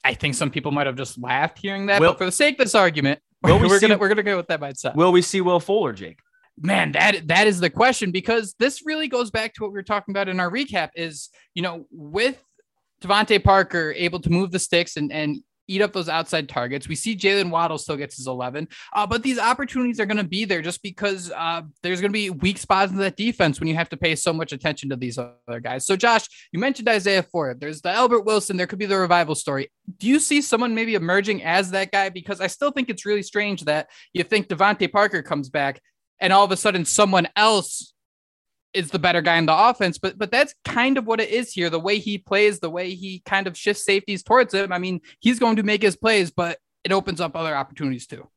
I 0.03 0.15
think 0.15 0.35
some 0.35 0.51
people 0.51 0.73
might 0.73 0.87
have 0.87 0.97
just 0.97 1.21
laughed 1.21 1.59
hearing 1.59 1.87
that, 1.87 2.01
will, 2.01 2.11
but 2.11 2.19
for 2.19 2.25
the 2.25 2.33
sake 2.33 2.59
of 2.59 2.65
this 2.65 2.75
argument, 2.75 3.21
we're 3.43 3.79
see, 3.79 3.89
gonna 3.89 3.99
we're 3.99 4.09
gonna 4.09 4.23
go 4.23 4.37
with 4.37 4.49
that 4.49 4.61
mindset. 4.61 4.95
Will 4.95 5.13
we 5.13 5.23
see 5.23 5.41
Will 5.41 5.61
Fuller, 5.61 5.93
Jake? 5.93 6.19
Man, 6.61 6.93
that 6.93 7.27
that 7.29 7.47
is 7.47 7.61
the 7.61 7.71
question 7.71 8.11
because 8.11 8.55
this 8.59 8.87
really 8.87 9.09
goes 9.09 9.31
back 9.31 9.55
to 9.55 9.63
what 9.63 9.73
we 9.73 9.75
were 9.75 9.83
talking 9.83 10.13
about 10.13 10.29
in 10.29 10.41
our 10.41 10.51
recap. 10.51 10.91
Is 10.95 11.31
you 11.55 11.63
know 11.63 11.87
with 11.91 12.43
DeVante 13.03 13.43
Parker 13.43 13.93
able 13.97 14.21
to 14.21 14.31
move 14.31 14.51
the 14.51 14.59
sticks 14.59 14.97
and 14.97 15.13
and 15.13 15.43
eat 15.69 15.83
up 15.83 15.93
those 15.93 16.09
outside 16.09 16.49
targets. 16.49 16.89
We 16.89 16.95
see 16.95 17.17
Jaylen 17.17 17.51
Waddle 17.51 17.79
still 17.79 17.97
gets 17.97 18.17
his 18.17 18.27
11, 18.27 18.69
uh, 18.95 19.07
but 19.07 19.23
these 19.23 19.39
opportunities 19.39 20.01
are 20.01 20.07
going 20.07 20.19
to 20.19 20.25
be 20.25 20.45
there 20.45 20.63
just 20.63 20.83
because 20.83 21.31
uh, 21.31 21.63
there's 21.83 22.01
going 22.01 22.11
to 22.11 22.19
be 22.19 22.31
weak 22.31 22.59
spots 22.59 22.93
in 22.93 22.99
that 22.99 23.17
defense 23.17 23.61
when 23.61 23.69
you 23.69 23.75
have 23.75 23.89
to 23.91 23.97
pay 23.97 24.15
so 24.15 24.33
much 24.33 24.53
attention 24.53 24.91
to 24.91 24.97
these 24.97 25.19
other 25.19 25.61
guys. 25.61 25.87
So, 25.87 25.97
Josh, 25.97 26.27
you 26.53 26.59
mentioned 26.59 26.89
Isaiah 26.89 27.23
Ford. 27.23 27.61
There's 27.61 27.81
the 27.81 27.91
Albert 27.91 28.23
Wilson. 28.23 28.57
There 28.57 28.67
could 28.67 28.79
be 28.79 28.87
the 28.87 28.97
revival 28.97 29.35
story. 29.35 29.71
Do 29.99 30.07
you 30.07 30.19
see 30.19 30.43
someone 30.43 30.75
maybe 30.75 30.95
emerging 30.95 31.43
as 31.43 31.71
that 31.71 31.93
guy? 31.93 32.09
Because 32.09 32.41
I 32.41 32.47
still 32.49 32.71
think 32.71 32.89
it's 32.89 33.07
really 33.07 33.23
strange 33.23 33.65
that 33.65 33.89
you 34.13 34.23
think 34.25 34.49
DeVante 34.49 34.91
Parker 34.91 35.23
comes 35.23 35.49
back 35.49 35.81
and 36.21 36.33
all 36.33 36.45
of 36.45 36.53
a 36.53 36.57
sudden 36.57 36.85
someone 36.85 37.29
else 37.37 37.94
is 38.75 38.91
the 38.91 38.99
better 38.99 39.23
guy 39.23 39.37
in 39.37 39.47
the 39.47 39.57
offense, 39.57 39.99
but 39.99 40.19
but 40.19 40.31
that's 40.31 40.55
kind 40.65 40.99
of 40.99 41.07
what 41.07 41.21
it 41.21 41.31
is 41.31 41.53
here. 41.53 41.71
The 41.71 41.81
way 41.81 41.99
he 41.99 42.19
plays, 42.19 42.59
the 42.59 42.71
way 42.71 42.95
he 42.95 43.23
kind 43.25 43.47
of 43.47 43.57
shifts 43.57 43.85
safeties 43.85 44.23
towards 44.23 44.53
him. 44.53 44.73
I 44.73 44.79
mean, 44.79 45.01
he's 45.21 45.39
going 45.39 45.57
to 45.57 45.63
make 45.63 45.83
his 45.83 45.97
plays, 45.97 46.31
but 46.31 46.59
it 46.83 46.93
opens 46.93 47.21
up 47.21 47.37
other 47.37 47.57
opportunities 47.57 48.07
too. 48.07 48.29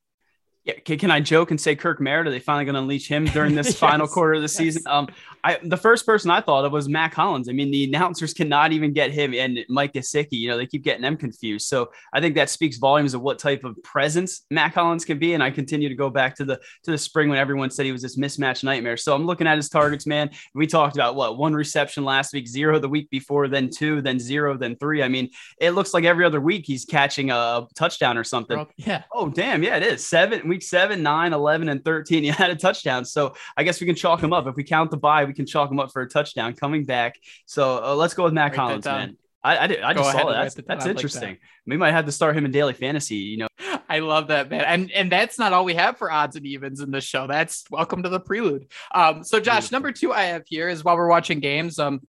Yeah, 0.67 0.74
can, 0.83 1.00
can 1.00 1.12
I 1.12 1.21
joke 1.21 1.51
and 1.51 1.62
say 1.62 1.77
Kirk 1.77 2.01
Merritt? 2.01 2.27
Are 2.27 2.29
they 2.29 2.39
finally 2.39 2.65
going 2.65 2.74
to 2.74 2.81
unleash 2.81 3.07
him 3.07 3.24
during 3.24 3.55
this 3.55 3.67
yes, 3.67 3.79
final 3.79 4.05
quarter 4.05 4.33
of 4.33 4.41
the 4.41 4.47
yes. 4.47 4.55
season? 4.55 4.83
Um, 4.86 5.07
I 5.41 5.59
the 5.63 5.77
first 5.77 6.05
person 6.05 6.29
I 6.29 6.41
thought 6.41 6.65
of 6.65 6.74
was 6.74 6.89
Mack 6.89 7.13
Hollins. 7.13 7.47
I 7.47 7.53
mean, 7.53 7.71
the 7.71 7.86
announcers 7.86 8.33
cannot 8.33 8.74
even 8.74 8.91
get 8.91 9.12
him 9.12 9.33
and 9.33 9.59
Mike 9.69 9.93
Gesicki. 9.93 10.33
You 10.33 10.50
know, 10.50 10.57
they 10.57 10.65
keep 10.65 10.83
getting 10.83 11.03
them 11.03 11.15
confused. 11.15 11.67
So 11.67 11.91
I 12.12 12.19
think 12.19 12.36
that 12.36 12.50
speaks 12.50 12.77
volumes 12.79 13.13
of 13.13 13.21
what 13.21 13.39
type 13.39 13.63
of 13.63 13.81
presence 13.81 14.45
Mack 14.51 14.74
Hollins 14.74 15.05
can 15.05 15.19
be. 15.19 15.36
And 15.36 15.41
I 15.41 15.51
continue 15.51 15.88
to 15.88 15.95
go 15.95 16.09
back 16.09 16.36
to 16.36 16.43
the 16.43 16.59
to 16.83 16.91
the 16.91 16.97
spring 16.97 17.29
when 17.29 17.38
everyone 17.38 17.69
said 17.69 17.86
he 17.86 17.93
was 17.93 18.01
this 18.01 18.17
mismatch 18.17 18.62
nightmare. 18.62 18.97
So 18.97 19.15
I'm 19.15 19.25
looking 19.25 19.47
at 19.47 19.55
his 19.55 19.69
targets, 19.69 20.05
man. 20.05 20.31
We 20.53 20.67
talked 20.67 20.97
about 20.97 21.15
what 21.15 21.38
one 21.38 21.53
reception 21.53 22.03
last 22.03 22.33
week, 22.33 22.45
zero 22.45 22.77
the 22.77 22.89
week 22.89 23.09
before, 23.09 23.47
then 23.47 23.69
two, 23.69 24.01
then 24.01 24.19
zero, 24.19 24.57
then 24.57 24.75
three. 24.75 25.01
I 25.01 25.07
mean, 25.07 25.29
it 25.62 25.71
looks 25.71 25.93
like 25.93 26.03
every 26.03 26.25
other 26.25 26.41
week 26.41 26.65
he's 26.65 26.83
catching 26.83 27.31
a 27.31 27.67
touchdown 27.74 28.17
or 28.17 28.25
something. 28.25 28.65
Yeah. 28.75 29.03
Oh, 29.13 29.29
damn. 29.29 29.63
Yeah, 29.63 29.77
it 29.77 29.83
is 29.83 30.05
seven 30.05 30.47
week 30.58 30.64
seven, 30.64 31.04
nine, 31.04 31.34
11, 31.34 31.70
and 31.70 31.86
13. 31.86 32.24
He 32.28 32.30
had 32.30 32.50
a 32.50 32.56
touchdown. 32.56 33.06
So 33.06 33.36
I 33.56 33.64
guess 33.64 33.80
we 33.80 33.86
can 33.86 33.96
chalk 33.96 34.22
him 34.22 34.34
up. 34.34 34.48
If 34.48 34.56
we 34.56 34.64
count 34.64 34.90
the 34.90 34.98
bye, 34.98 35.24
we 35.26 35.34
can 35.34 35.46
chalk 35.46 35.70
him 35.72 35.80
up 35.80 35.92
for 35.92 36.02
a 36.02 36.10
touchdown 36.10 36.54
coming 36.54 36.84
back. 36.84 37.16
So 37.46 37.84
uh, 37.84 37.96
let's 37.96 38.16
go 38.16 38.24
with 38.24 38.34
Mack 38.34 38.56
Hollins, 38.56 38.86
man. 38.86 39.18
I, 39.44 39.58
I, 39.60 39.68
did, 39.68 39.82
I 39.82 39.94
just 39.94 40.12
saw 40.12 40.32
that. 40.32 40.56
That's, 40.56 40.56
that's 40.68 40.86
interesting. 40.88 41.30
Like 41.30 41.40
that. 41.40 41.72
We 41.72 41.78
might 41.78 41.92
have 41.92 42.06
to 42.06 42.12
start 42.12 42.36
him 42.36 42.44
in 42.46 42.52
daily 42.52 42.74
fantasy. 42.74 43.18
You 43.18 43.38
know, 43.38 43.48
I 43.90 44.00
love 44.00 44.28
that 44.30 44.50
man, 44.50 44.64
and 44.66 44.92
and 44.92 45.12
that's 45.12 45.38
not 45.38 45.54
all 45.54 45.64
we 45.64 45.76
have 45.76 45.98
for 45.98 46.12
odds 46.12 46.36
and 46.36 46.46
evens 46.46 46.82
in 46.82 46.92
this 46.92 47.04
show. 47.04 47.28
That's 47.28 47.64
welcome 47.70 48.04
to 48.04 48.10
the 48.10 48.20
prelude. 48.20 48.66
Um, 48.94 49.24
so 49.24 49.40
Josh, 49.40 49.72
number 49.72 49.92
two 49.92 50.12
I 50.12 50.24
have 50.24 50.44
here 50.48 50.68
is 50.68 50.84
while 50.84 50.98
we're 50.98 51.08
watching 51.08 51.40
games, 51.40 51.78
um, 51.78 52.02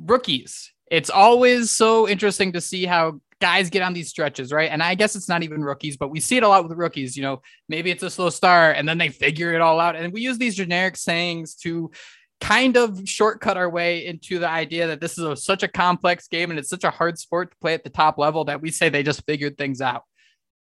rookies. 0.00 0.72
It's 0.90 1.10
always 1.10 1.70
so 1.70 2.08
interesting 2.08 2.52
to 2.52 2.60
see 2.60 2.86
how 2.86 3.20
guys 3.40 3.70
get 3.70 3.82
on 3.82 3.92
these 3.92 4.08
stretches, 4.08 4.52
right? 4.52 4.70
And 4.70 4.82
I 4.82 4.94
guess 4.94 5.14
it's 5.16 5.28
not 5.28 5.42
even 5.42 5.62
rookies, 5.62 5.96
but 5.96 6.10
we 6.10 6.20
see 6.20 6.36
it 6.36 6.42
a 6.42 6.48
lot 6.48 6.68
with 6.68 6.76
rookies. 6.76 7.16
You 7.16 7.22
know, 7.22 7.42
maybe 7.68 7.90
it's 7.90 8.02
a 8.02 8.10
slow 8.10 8.30
start 8.30 8.76
and 8.76 8.88
then 8.88 8.98
they 8.98 9.08
figure 9.08 9.52
it 9.52 9.60
all 9.60 9.80
out. 9.80 9.96
And 9.96 10.12
we 10.12 10.20
use 10.20 10.38
these 10.38 10.56
generic 10.56 10.96
sayings 10.96 11.54
to 11.56 11.90
kind 12.40 12.76
of 12.76 13.00
shortcut 13.08 13.56
our 13.56 13.68
way 13.68 14.06
into 14.06 14.38
the 14.38 14.48
idea 14.48 14.86
that 14.86 15.00
this 15.00 15.18
is 15.18 15.24
a, 15.24 15.36
such 15.36 15.62
a 15.62 15.68
complex 15.68 16.28
game 16.28 16.50
and 16.50 16.58
it's 16.58 16.68
such 16.68 16.84
a 16.84 16.90
hard 16.90 17.18
sport 17.18 17.50
to 17.50 17.56
play 17.58 17.74
at 17.74 17.84
the 17.84 17.90
top 17.90 18.18
level 18.18 18.44
that 18.44 18.60
we 18.60 18.70
say 18.70 18.88
they 18.88 19.02
just 19.02 19.24
figured 19.26 19.58
things 19.58 19.80
out. 19.80 20.04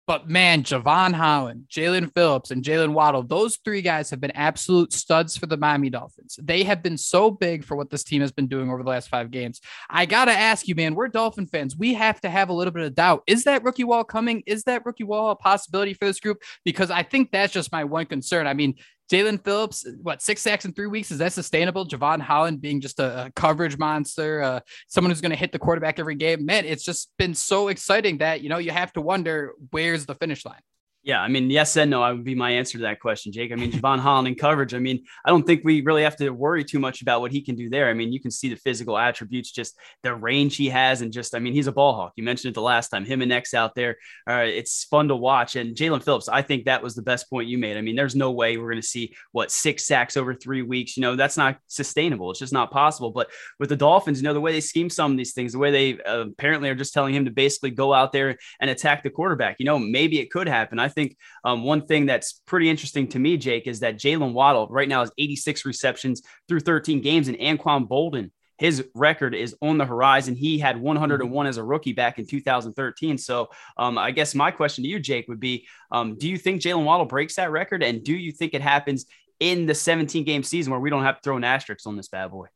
But 0.06 0.28
man, 0.28 0.62
Jevon 0.62 1.14
Holland, 1.14 1.64
Jaelan 1.68 2.14
Phillips, 2.14 2.52
and 2.52 2.62
Jaylen 2.62 2.92
Waddle, 2.92 3.24
those 3.24 3.56
three 3.56 3.82
guys 3.82 4.08
have 4.10 4.20
been 4.20 4.30
absolute 4.32 4.92
studs 4.92 5.36
for 5.36 5.46
the 5.46 5.56
Miami 5.56 5.90
Dolphins. 5.90 6.38
They 6.40 6.62
have 6.62 6.80
been 6.80 6.96
so 6.96 7.30
big 7.30 7.64
for 7.64 7.76
what 7.76 7.90
this 7.90 8.04
team 8.04 8.20
has 8.20 8.30
been 8.30 8.46
doing 8.46 8.70
over 8.70 8.84
the 8.84 8.88
last 8.88 9.08
five 9.08 9.32
games. 9.32 9.60
I 9.90 10.06
got 10.06 10.26
to 10.26 10.32
ask 10.32 10.68
you, 10.68 10.76
man, 10.76 10.94
we're 10.94 11.08
Dolphin 11.08 11.46
fans. 11.46 11.76
We 11.76 11.94
have 11.94 12.20
to 12.20 12.30
have 12.30 12.50
a 12.50 12.52
little 12.52 12.72
bit 12.72 12.84
of 12.84 12.94
doubt. 12.94 13.24
Is 13.26 13.44
that 13.44 13.64
rookie 13.64 13.84
wall 13.84 14.04
coming? 14.04 14.44
Is 14.46 14.62
that 14.64 14.86
rookie 14.86 15.04
wall 15.04 15.30
a 15.30 15.36
possibility 15.36 15.92
for 15.92 16.04
this 16.04 16.20
group? 16.20 16.42
Because 16.64 16.90
I 16.90 17.02
think 17.02 17.32
that's 17.32 17.52
just 17.52 17.72
my 17.72 17.82
one 17.82 18.06
concern. 18.06 18.46
I 18.46 18.54
mean, 18.54 18.76
Jaelan 19.10 19.42
Phillips, 19.42 19.86
what 20.02 20.20
six 20.20 20.42
sacks 20.42 20.64
in 20.64 20.72
three 20.72 20.88
weeks? 20.88 21.10
Is 21.10 21.18
that 21.18 21.32
sustainable? 21.32 21.86
Jevon 21.86 22.20
Holland 22.20 22.60
being 22.60 22.80
just 22.80 22.98
a, 22.98 23.26
a 23.26 23.32
coverage 23.36 23.78
monster, 23.78 24.42
uh, 24.42 24.60
someone 24.88 25.10
who's 25.10 25.20
going 25.20 25.30
to 25.30 25.36
hit 25.36 25.52
the 25.52 25.58
quarterback 25.58 25.98
every 25.98 26.16
game. 26.16 26.44
Man, 26.44 26.64
it's 26.64 26.84
just 26.84 27.10
been 27.16 27.34
so 27.34 27.68
exciting 27.68 28.18
that 28.18 28.40
you 28.40 28.48
know 28.48 28.58
you 28.58 28.72
have 28.72 28.92
to 28.94 29.00
wonder 29.00 29.52
where's 29.70 30.06
the 30.06 30.14
finish 30.16 30.44
line. 30.44 30.60
Yeah, 31.06 31.20
I 31.22 31.28
mean, 31.28 31.50
yes 31.50 31.76
and 31.76 31.88
no. 31.88 32.02
I 32.02 32.10
would 32.10 32.24
be 32.24 32.34
my 32.34 32.50
answer 32.50 32.78
to 32.78 32.82
that 32.82 32.98
question, 32.98 33.30
Jake. 33.30 33.52
I 33.52 33.54
mean, 33.54 33.70
Jevon 33.70 34.00
Holland 34.00 34.26
in 34.26 34.34
coverage. 34.34 34.74
I 34.74 34.80
mean, 34.80 35.04
I 35.24 35.30
don't 35.30 35.46
think 35.46 35.60
we 35.62 35.80
really 35.82 36.02
have 36.02 36.16
to 36.16 36.30
worry 36.30 36.64
too 36.64 36.80
much 36.80 37.00
about 37.00 37.20
what 37.20 37.30
he 37.30 37.40
can 37.42 37.54
do 37.54 37.70
there. 37.70 37.88
I 37.88 37.94
mean, 37.94 38.12
you 38.12 38.18
can 38.18 38.32
see 38.32 38.48
the 38.48 38.56
physical 38.56 38.98
attributes, 38.98 39.52
just 39.52 39.78
the 40.02 40.12
range 40.12 40.56
he 40.56 40.68
has, 40.68 41.02
and 41.02 41.12
just, 41.12 41.36
I 41.36 41.38
mean, 41.38 41.52
he's 41.52 41.68
a 41.68 41.72
ball 41.72 41.94
hawk. 41.94 42.14
You 42.16 42.24
mentioned 42.24 42.50
it 42.50 42.54
the 42.54 42.60
last 42.62 42.88
time. 42.88 43.04
Him 43.04 43.22
and 43.22 43.32
X 43.32 43.54
out 43.54 43.76
there, 43.76 43.98
uh, 44.28 44.42
it's 44.46 44.82
fun 44.82 45.06
to 45.06 45.14
watch. 45.14 45.54
And 45.54 45.76
Jaelan 45.76 46.02
Phillips, 46.02 46.28
I 46.28 46.42
think 46.42 46.64
that 46.64 46.82
was 46.82 46.96
the 46.96 47.02
best 47.02 47.30
point 47.30 47.46
you 47.46 47.56
made. 47.56 47.76
I 47.76 47.82
mean, 47.82 47.94
there's 47.94 48.16
no 48.16 48.32
way 48.32 48.56
we're 48.56 48.72
going 48.72 48.82
to 48.82 48.88
see 48.88 49.14
what 49.30 49.52
six 49.52 49.84
sacks 49.86 50.16
over 50.16 50.34
three 50.34 50.62
weeks. 50.62 50.96
You 50.96 51.02
know, 51.02 51.14
that's 51.14 51.36
not 51.36 51.56
sustainable. 51.68 52.32
It's 52.32 52.40
just 52.40 52.52
not 52.52 52.72
possible. 52.72 53.12
But 53.12 53.28
with 53.60 53.68
the 53.68 53.76
Dolphins, 53.76 54.18
you 54.18 54.24
know, 54.24 54.34
the 54.34 54.40
way 54.40 54.50
they 54.50 54.60
scheme 54.60 54.90
some 54.90 55.12
of 55.12 55.16
these 55.16 55.34
things, 55.34 55.52
the 55.52 55.60
way 55.60 55.70
they 55.70 56.02
uh, 56.02 56.24
apparently 56.30 56.68
are 56.68 56.74
just 56.74 56.92
telling 56.92 57.14
him 57.14 57.26
to 57.26 57.30
basically 57.30 57.70
go 57.70 57.94
out 57.94 58.10
there 58.10 58.36
and 58.58 58.70
attack 58.70 59.04
the 59.04 59.10
quarterback. 59.10 59.54
You 59.60 59.66
know, 59.66 59.78
maybe 59.78 60.18
it 60.18 60.32
could 60.32 60.48
happen. 60.48 60.80
I 60.80 60.95
think 60.96 61.16
um, 61.44 61.62
one 61.62 61.86
thing 61.86 62.06
that's 62.06 62.40
pretty 62.46 62.68
interesting 62.68 63.06
to 63.08 63.20
me, 63.20 63.36
Jake, 63.36 63.68
is 63.68 63.80
that 63.80 63.98
Jaylen 63.98 64.32
Waddle 64.32 64.66
right 64.68 64.88
now 64.88 65.00
has 65.00 65.12
86 65.16 65.64
receptions 65.64 66.22
through 66.48 66.60
13 66.60 67.00
games, 67.00 67.28
and 67.28 67.38
Anquan 67.38 67.86
Boldin 67.86 68.30
his 68.58 68.86
record 68.94 69.34
is 69.34 69.54
on 69.60 69.78
the 69.78 69.84
horizon. 69.84 70.34
He 70.34 70.58
had 70.58 70.80
101 70.80 71.46
as 71.46 71.56
a 71.56 71.64
rookie 71.64 71.92
back 71.92 72.18
in 72.18 72.26
2013. 72.26 73.18
So 73.18 73.48
um, 73.76 73.98
I 73.98 74.10
guess 74.10 74.34
my 74.34 74.50
question 74.50 74.84
to 74.84 74.88
you, 74.88 74.98
Jake, 74.98 75.28
would 75.28 75.40
be 75.40 75.66
um, 75.90 76.16
do 76.16 76.28
you 76.28 76.38
think 76.38 76.62
Jaylen 76.62 76.84
Waddle 76.84 77.06
breaks 77.06 77.36
that 77.36 77.50
record? 77.50 77.82
And 77.82 78.02
do 78.02 78.16
you 78.16 78.32
think 78.32 78.54
it 78.54 78.62
happens 78.62 79.06
in 79.40 79.66
the 79.66 79.74
17 79.74 80.24
game 80.24 80.42
season 80.42 80.70
where 80.70 80.80
we 80.80 80.90
don't 80.90 81.04
have 81.04 81.16
to 81.16 81.22
throw 81.22 81.36
an 81.36 81.44
asterisk 81.44 81.86
on 81.86 81.96
this 81.96 82.08
bad 82.08 82.30
boy? 82.30 82.46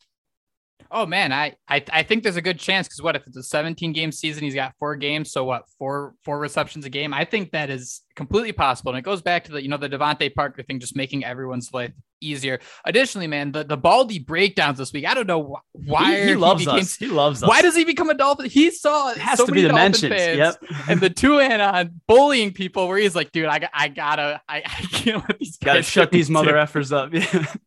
Oh 0.90 1.06
man, 1.06 1.32
I 1.32 1.54
I, 1.68 1.84
I 1.92 2.02
think 2.02 2.22
there's 2.22 2.36
a 2.36 2.42
good 2.42 2.58
chance 2.58 2.86
because 2.86 3.02
what 3.02 3.16
if 3.16 3.26
it's 3.26 3.36
a 3.36 3.42
17 3.42 3.92
game 3.92 4.12
season? 4.12 4.44
He's 4.44 4.54
got 4.54 4.74
four 4.78 4.96
games, 4.96 5.32
so 5.32 5.44
what? 5.44 5.68
Four 5.78 6.14
four 6.24 6.38
receptions 6.38 6.84
a 6.84 6.90
game. 6.90 7.14
I 7.14 7.24
think 7.24 7.52
that 7.52 7.70
is 7.70 8.02
completely 8.16 8.52
possible, 8.52 8.92
and 8.92 8.98
it 8.98 9.02
goes 9.02 9.22
back 9.22 9.44
to 9.44 9.52
the 9.52 9.62
you 9.62 9.68
know 9.68 9.76
the 9.76 9.88
DeVante 9.88 10.34
Parker 10.34 10.62
thing, 10.62 10.80
just 10.80 10.96
making 10.96 11.24
everyone's 11.24 11.72
life 11.72 11.92
easier. 12.20 12.60
Additionally, 12.84 13.26
man, 13.26 13.52
the 13.52 13.64
the 13.64 13.76
Baldy 13.76 14.18
breakdowns 14.18 14.78
this 14.78 14.92
week. 14.92 15.06
I 15.06 15.14
don't 15.14 15.26
know 15.26 15.60
why 15.72 16.20
he, 16.20 16.28
he 16.28 16.34
loves 16.34 16.60
he 16.60 16.66
became, 16.66 16.80
us. 16.80 16.96
He 16.96 17.06
loves 17.06 17.42
us. 17.42 17.48
Why 17.48 17.62
does 17.62 17.76
he 17.76 17.84
become 17.84 18.10
a 18.10 18.14
Dolphin? 18.14 18.46
He 18.46 18.70
saw 18.70 19.10
it 19.10 19.18
has 19.18 19.38
so 19.38 19.46
to 19.46 19.52
be 19.52 19.62
the 19.62 19.72
mentions. 19.72 20.12
Yep. 20.12 20.62
and 20.88 21.00
the 21.00 21.10
two 21.10 21.40
and 21.40 21.62
on 21.62 22.00
bullying 22.06 22.52
people, 22.52 22.88
where 22.88 22.98
he's 22.98 23.14
like, 23.14 23.32
dude, 23.32 23.46
I 23.46 23.68
I 23.72 23.88
gotta 23.88 24.40
I, 24.48 24.58
I 24.58 24.82
can't 24.92 25.22
let 25.28 25.38
these 25.38 25.56
gotta 25.58 25.82
shut 25.82 26.10
these 26.10 26.30
mother 26.30 26.54
effers 26.54 26.92
up. 26.92 27.12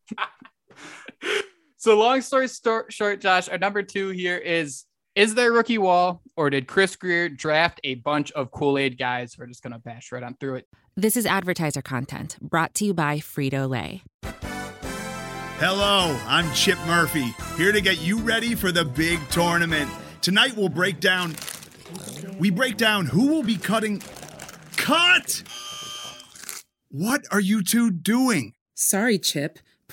So 1.84 1.98
long 1.98 2.22
story 2.22 2.48
short, 2.48 3.20
Josh, 3.20 3.50
our 3.50 3.58
number 3.58 3.82
two 3.82 4.08
here 4.08 4.38
is 4.38 4.86
is 5.14 5.34
there 5.34 5.52
rookie 5.52 5.76
wall 5.76 6.22
or 6.34 6.48
did 6.48 6.66
Chris 6.66 6.96
Grier 6.96 7.28
draft 7.28 7.78
a 7.84 7.96
bunch 7.96 8.32
of 8.32 8.50
Kool-Aid 8.52 8.96
guys? 8.96 9.36
We're 9.38 9.48
just 9.48 9.62
gonna 9.62 9.78
bash 9.78 10.10
right 10.10 10.22
on 10.22 10.34
through 10.40 10.54
it. 10.54 10.68
This 10.96 11.14
is 11.14 11.26
advertiser 11.26 11.82
content 11.82 12.38
brought 12.40 12.72
to 12.76 12.86
you 12.86 12.94
by 12.94 13.18
Frito 13.18 13.68
Lay. 13.68 14.02
Hello, 15.58 16.18
I'm 16.26 16.50
Chip 16.54 16.78
Murphy, 16.86 17.34
here 17.58 17.70
to 17.70 17.82
get 17.82 18.00
you 18.00 18.18
ready 18.18 18.54
for 18.54 18.72
the 18.72 18.86
big 18.86 19.20
tournament. 19.28 19.90
Tonight 20.22 20.56
we'll 20.56 20.70
break 20.70 21.00
down 21.00 21.36
we 22.38 22.48
break 22.48 22.78
down 22.78 23.04
who 23.04 23.26
will 23.26 23.42
be 23.42 23.58
cutting 23.58 24.02
Cut! 24.78 25.42
What 26.88 27.24
are 27.30 27.40
you 27.40 27.62
two 27.62 27.90
doing? 27.90 28.54
Sorry, 28.72 29.18
Chip. 29.18 29.58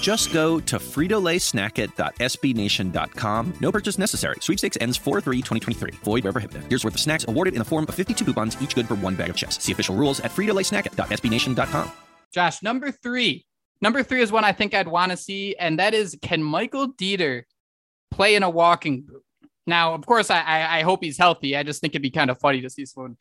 Just 0.00 0.32
go 0.32 0.60
to 0.60 0.78
fritolaysnacket.sbnation.com. 0.78 3.54
No 3.60 3.72
purchase 3.72 3.98
necessary. 3.98 4.36
Sweepstakes 4.40 4.78
ends 4.80 4.98
4-3-2023. 4.98 5.94
Void 5.96 6.24
where 6.24 6.32
prohibited. 6.32 6.64
Here's 6.64 6.84
worth 6.84 6.94
of 6.94 7.00
snacks 7.00 7.24
awarded 7.26 7.54
in 7.54 7.60
the 7.60 7.64
form 7.64 7.86
of 7.88 7.94
52 7.94 8.22
coupons, 8.24 8.60
each 8.60 8.74
good 8.74 8.86
for 8.86 8.96
one 8.96 9.14
bag 9.14 9.30
of 9.30 9.36
chips. 9.36 9.62
See 9.62 9.72
official 9.72 9.96
rules 9.96 10.20
at 10.20 10.32
fritolaysnacket.sbnation.com. 10.32 11.92
Josh, 12.32 12.62
number 12.62 12.90
three. 12.90 13.46
Number 13.80 14.02
three 14.02 14.22
is 14.22 14.32
one 14.32 14.44
I 14.44 14.52
think 14.52 14.74
I'd 14.74 14.88
want 14.88 15.12
to 15.12 15.16
see, 15.16 15.54
and 15.56 15.78
that 15.78 15.94
is 15.94 16.18
can 16.20 16.42
Michael 16.42 16.92
Deiter 16.92 17.44
play 18.10 18.34
in 18.34 18.42
a 18.42 18.50
walking 18.50 19.02
boot? 19.02 19.22
Now, 19.66 19.94
of 19.94 20.04
course, 20.04 20.30
I, 20.30 20.40
I, 20.40 20.78
I 20.78 20.82
hope 20.82 21.04
he's 21.04 21.18
healthy. 21.18 21.56
I 21.56 21.62
just 21.62 21.80
think 21.80 21.92
it'd 21.92 22.02
be 22.02 22.10
kind 22.10 22.30
of 22.30 22.40
funny 22.40 22.60
to 22.62 22.70
see 22.70 22.86
someone 22.86 23.16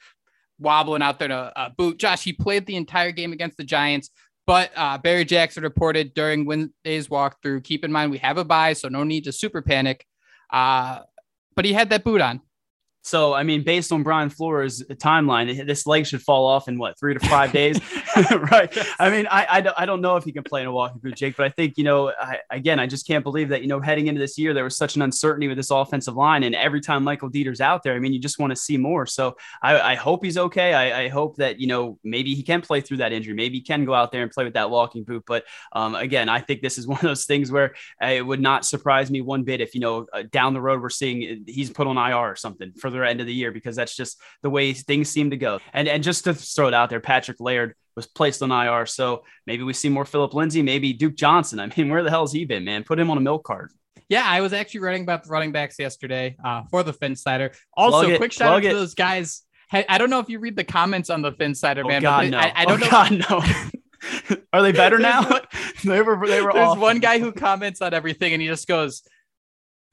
wobbling 0.59 1.01
out 1.01 1.19
there 1.19 1.27
to 1.27 1.51
uh, 1.55 1.69
boot. 1.77 1.99
Josh, 1.99 2.23
he 2.23 2.33
played 2.33 2.65
the 2.65 2.75
entire 2.75 3.11
game 3.11 3.33
against 3.33 3.57
the 3.57 3.63
Giants. 3.63 4.09
But 4.47 4.71
uh, 4.75 4.97
Barry 4.97 5.25
Jackson 5.25 5.61
reported 5.61 6.13
during 6.13 6.45
Wednesday's 6.45 7.09
walkthrough. 7.09 7.65
Keep 7.65 7.83
in 7.83 7.91
mind 7.91 8.11
we 8.11 8.17
have 8.19 8.37
a 8.37 8.45
buy, 8.45 8.73
so 8.73 8.87
no 8.87 9.03
need 9.03 9.25
to 9.25 9.33
super 9.33 9.61
panic. 9.61 10.07
Uh, 10.51 11.01
but 11.55 11.65
he 11.65 11.73
had 11.73 11.89
that 11.89 12.05
boot 12.05 12.21
on. 12.21 12.41
So, 13.07 13.33
I 13.33 13.43
mean, 13.43 13.63
based 13.63 13.93
on 13.93 14.03
Brian 14.03 14.29
Flores' 14.29 14.83
timeline, 14.95 15.65
this 15.65 15.87
leg 15.87 16.05
should 16.05 16.21
fall 16.21 16.45
off 16.45 16.67
in 16.67 16.77
what 16.77 16.99
three 16.99 17.13
to 17.13 17.19
five 17.21 17.53
days, 17.53 17.79
right? 18.51 18.77
I 18.99 19.09
mean, 19.09 19.27
I, 19.31 19.47
I 19.49 19.61
don't, 19.61 19.79
I 19.79 19.85
don't 19.85 20.01
know 20.01 20.17
if 20.17 20.25
he 20.25 20.33
can 20.33 20.43
play 20.43 20.59
in 20.59 20.67
a 20.67 20.73
walking 20.73 20.99
boot, 20.99 21.15
Jake, 21.15 21.37
but 21.37 21.45
I 21.45 21.49
think 21.49 21.77
you 21.77 21.85
know, 21.85 22.09
I, 22.09 22.39
again, 22.49 22.81
I 22.81 22.85
just 22.85 23.07
can't 23.07 23.23
believe 23.23 23.47
that 23.49 23.61
you 23.61 23.69
know, 23.69 23.79
heading 23.79 24.07
into 24.07 24.19
this 24.19 24.37
year, 24.37 24.53
there 24.53 24.65
was 24.65 24.75
such 24.75 24.97
an 24.97 25.03
uncertainty 25.03 25.47
with 25.47 25.55
this 25.55 25.71
offensive 25.71 26.15
line, 26.15 26.43
and 26.43 26.53
every 26.53 26.81
time 26.81 27.01
Michael 27.05 27.29
Deiter's 27.29 27.61
out 27.61 27.81
there, 27.81 27.95
I 27.95 27.99
mean, 27.99 28.11
you 28.11 28.19
just 28.19 28.39
want 28.39 28.51
to 28.51 28.57
see 28.57 28.75
more. 28.75 29.05
So, 29.05 29.37
I, 29.61 29.79
I 29.79 29.95
hope 29.95 30.25
he's 30.25 30.37
okay. 30.37 30.73
I, 30.73 31.03
I, 31.03 31.07
hope 31.07 31.37
that 31.37 31.61
you 31.61 31.67
know, 31.67 31.97
maybe 32.03 32.35
he 32.35 32.43
can 32.43 32.61
play 32.61 32.81
through 32.81 32.97
that 32.97 33.13
injury. 33.13 33.33
Maybe 33.33 33.59
he 33.59 33.63
can 33.63 33.85
go 33.85 33.93
out 33.93 34.11
there 34.11 34.23
and 34.23 34.29
play 34.29 34.43
with 34.43 34.55
that 34.55 34.69
walking 34.69 35.05
boot. 35.05 35.23
But 35.25 35.45
um, 35.71 35.95
again, 35.95 36.27
I 36.27 36.41
think 36.41 36.61
this 36.61 36.77
is 36.77 36.85
one 36.87 36.97
of 36.97 37.03
those 37.03 37.23
things 37.23 37.53
where 37.53 37.73
uh, 38.03 38.07
it 38.07 38.25
would 38.25 38.41
not 38.41 38.65
surprise 38.65 39.09
me 39.09 39.21
one 39.21 39.43
bit 39.43 39.61
if 39.61 39.75
you 39.75 39.79
know, 39.79 40.07
uh, 40.11 40.23
down 40.29 40.53
the 40.53 40.61
road 40.61 40.81
we're 40.81 40.89
seeing 40.89 41.23
uh, 41.23 41.35
he's 41.49 41.69
put 41.69 41.87
on 41.87 41.97
IR 41.97 42.17
or 42.17 42.35
something 42.35 42.73
for 42.73 42.89
the 42.89 42.96
end 43.03 43.21
of 43.21 43.27
the 43.27 43.33
year 43.33 43.51
because 43.51 43.75
that's 43.75 43.95
just 43.95 44.21
the 44.41 44.49
way 44.49 44.73
things 44.73 45.09
seem 45.09 45.31
to 45.31 45.37
go. 45.37 45.59
And 45.73 45.87
and 45.87 46.03
just 46.03 46.23
to 46.25 46.33
throw 46.33 46.67
it 46.67 46.73
out 46.73 46.89
there, 46.89 46.99
Patrick 46.99 47.39
Laird 47.39 47.75
was 47.95 48.05
placed 48.05 48.41
on 48.43 48.51
IR, 48.51 48.85
so 48.85 49.23
maybe 49.45 49.63
we 49.63 49.73
see 49.73 49.89
more 49.89 50.05
Philip 50.05 50.33
Lindsay, 50.33 50.61
maybe 50.61 50.93
Duke 50.93 51.15
Johnson. 51.15 51.59
I 51.59 51.71
mean, 51.75 51.89
where 51.89 52.03
the 52.03 52.09
hell 52.09 52.23
has 52.23 52.31
he 52.31 52.45
been, 52.45 52.63
man? 52.63 52.83
Put 52.83 52.99
him 52.99 53.09
on 53.09 53.17
a 53.17 53.21
milk 53.21 53.43
cart. 53.43 53.71
Yeah, 54.09 54.23
I 54.25 54.39
was 54.41 54.53
actually 54.53 54.81
writing 54.81 55.03
about 55.03 55.23
the 55.23 55.29
running 55.29 55.51
backs 55.51 55.77
yesterday 55.77 56.37
uh, 56.43 56.63
for 56.69 56.81
the 56.83 56.93
Phinsider. 56.93 57.53
Also, 57.75 58.15
quick 58.17 58.31
shout 58.31 58.55
out 58.55 58.63
to 58.63 58.69
those 58.69 58.93
guys. 58.93 59.43
I 59.71 59.97
don't 59.97 60.09
know 60.09 60.19
if 60.19 60.29
you 60.29 60.39
read 60.39 60.55
the 60.55 60.63
comments 60.63 61.09
on 61.09 61.21
the 61.21 61.33
Phinsider, 61.33 61.83
oh, 61.83 61.87
man. 61.89 62.01
God, 62.01 62.23
but 62.23 62.29
no. 62.29 62.37
I, 62.37 62.53
I 62.55 62.65
don't 62.65 62.81
oh, 62.81 62.85
know. 62.85 62.89
God, 62.89 63.29
no. 63.29 64.41
Are 64.53 64.61
they 64.61 64.71
better 64.71 64.97
now? 64.99 65.23
they 65.83 66.01
were. 66.01 66.25
They 66.25 66.41
were. 66.41 66.53
There's 66.53 66.69
awful. 66.69 66.81
one 66.81 66.99
guy 66.99 67.19
who 67.19 67.31
comments 67.31 67.81
on 67.81 67.93
everything, 67.93 68.33
and 68.33 68.41
he 68.41 68.47
just 68.47 68.67
goes, 68.67 69.03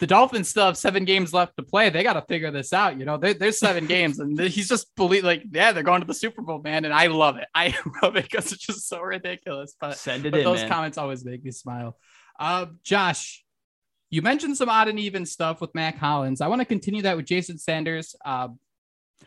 the 0.00 0.06
Dolphins 0.06 0.48
still 0.48 0.66
have 0.66 0.76
seven 0.76 1.04
games 1.04 1.32
left 1.32 1.56
to 1.56 1.62
play. 1.62 1.88
They 1.88 2.02
got 2.02 2.14
to 2.14 2.22
figure 2.22 2.50
this 2.50 2.72
out. 2.72 2.98
You 2.98 3.04
know, 3.04 3.16
there, 3.16 3.34
there's 3.34 3.58
seven 3.58 3.86
games, 3.86 4.18
and 4.18 4.38
he's 4.38 4.68
just 4.68 4.94
believe 4.96 5.22
like, 5.22 5.44
yeah, 5.52 5.72
they're 5.72 5.84
going 5.84 6.00
to 6.00 6.06
the 6.06 6.14
Super 6.14 6.42
Bowl, 6.42 6.60
man. 6.62 6.84
And 6.84 6.92
I 6.92 7.06
love 7.06 7.36
it. 7.36 7.46
I 7.54 7.74
love 8.02 8.16
it 8.16 8.24
because 8.24 8.52
it's 8.52 8.66
just 8.66 8.88
so 8.88 9.00
ridiculous. 9.00 9.76
But 9.80 9.96
Send 9.96 10.26
it 10.26 10.32
but 10.32 10.40
in, 10.40 10.44
those 10.44 10.60
man. 10.60 10.68
comments 10.68 10.98
always 10.98 11.24
make 11.24 11.44
me 11.44 11.52
smile. 11.52 11.96
Uh, 12.38 12.66
Josh, 12.82 13.44
you 14.10 14.20
mentioned 14.20 14.56
some 14.56 14.68
odd 14.68 14.88
and 14.88 14.98
even 14.98 15.26
stuff 15.26 15.60
with 15.60 15.74
Mack 15.74 15.96
Hollins. 15.96 16.40
I 16.40 16.48
want 16.48 16.60
to 16.60 16.64
continue 16.64 17.02
that 17.02 17.16
with 17.16 17.26
Jason 17.26 17.58
Sanders. 17.58 18.16
Uh, 18.24 18.48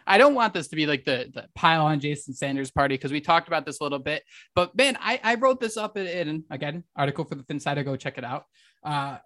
I 0.05 0.17
don't 0.17 0.35
want 0.35 0.53
this 0.53 0.67
to 0.69 0.75
be 0.75 0.85
like 0.85 1.05
the, 1.05 1.29
the 1.33 1.47
pile 1.55 1.85
on 1.85 1.99
Jason 1.99 2.33
Sanders 2.33 2.71
party 2.71 2.95
because 2.95 3.11
we 3.11 3.21
talked 3.21 3.47
about 3.47 3.65
this 3.65 3.79
a 3.79 3.83
little 3.83 3.99
bit. 3.99 4.23
But 4.53 4.75
man, 4.75 4.97
I, 4.99 5.19
I 5.23 5.35
wrote 5.35 5.59
this 5.59 5.77
up 5.77 5.97
in, 5.97 6.07
in 6.07 6.43
again 6.49 6.83
article 6.95 7.23
for 7.25 7.35
the 7.35 7.43
Phinsider. 7.43 7.83
Go 7.83 7.95
check 7.95 8.17
it 8.17 8.23
out. 8.23 8.45
Uh, 8.83 9.17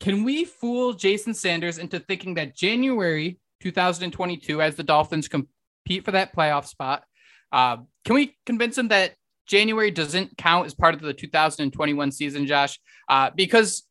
can 0.00 0.24
we 0.24 0.44
fool 0.44 0.92
Jason 0.92 1.34
Sanders 1.34 1.78
into 1.78 2.00
thinking 2.00 2.34
that 2.34 2.56
January 2.56 3.38
2022, 3.60 4.60
as 4.60 4.76
the 4.76 4.82
Dolphins 4.82 5.28
compete 5.28 6.04
for 6.04 6.12
that 6.12 6.34
playoff 6.34 6.66
spot, 6.66 7.04
uh, 7.52 7.78
can 8.04 8.14
we 8.14 8.36
convince 8.44 8.76
him 8.76 8.88
that 8.88 9.14
January 9.46 9.90
doesn't 9.90 10.36
count 10.36 10.66
as 10.66 10.74
part 10.74 10.94
of 10.94 11.00
the 11.00 11.14
2021 11.14 12.12
season, 12.12 12.46
Josh? 12.46 12.78
Uh, 13.08 13.30
because 13.34 13.84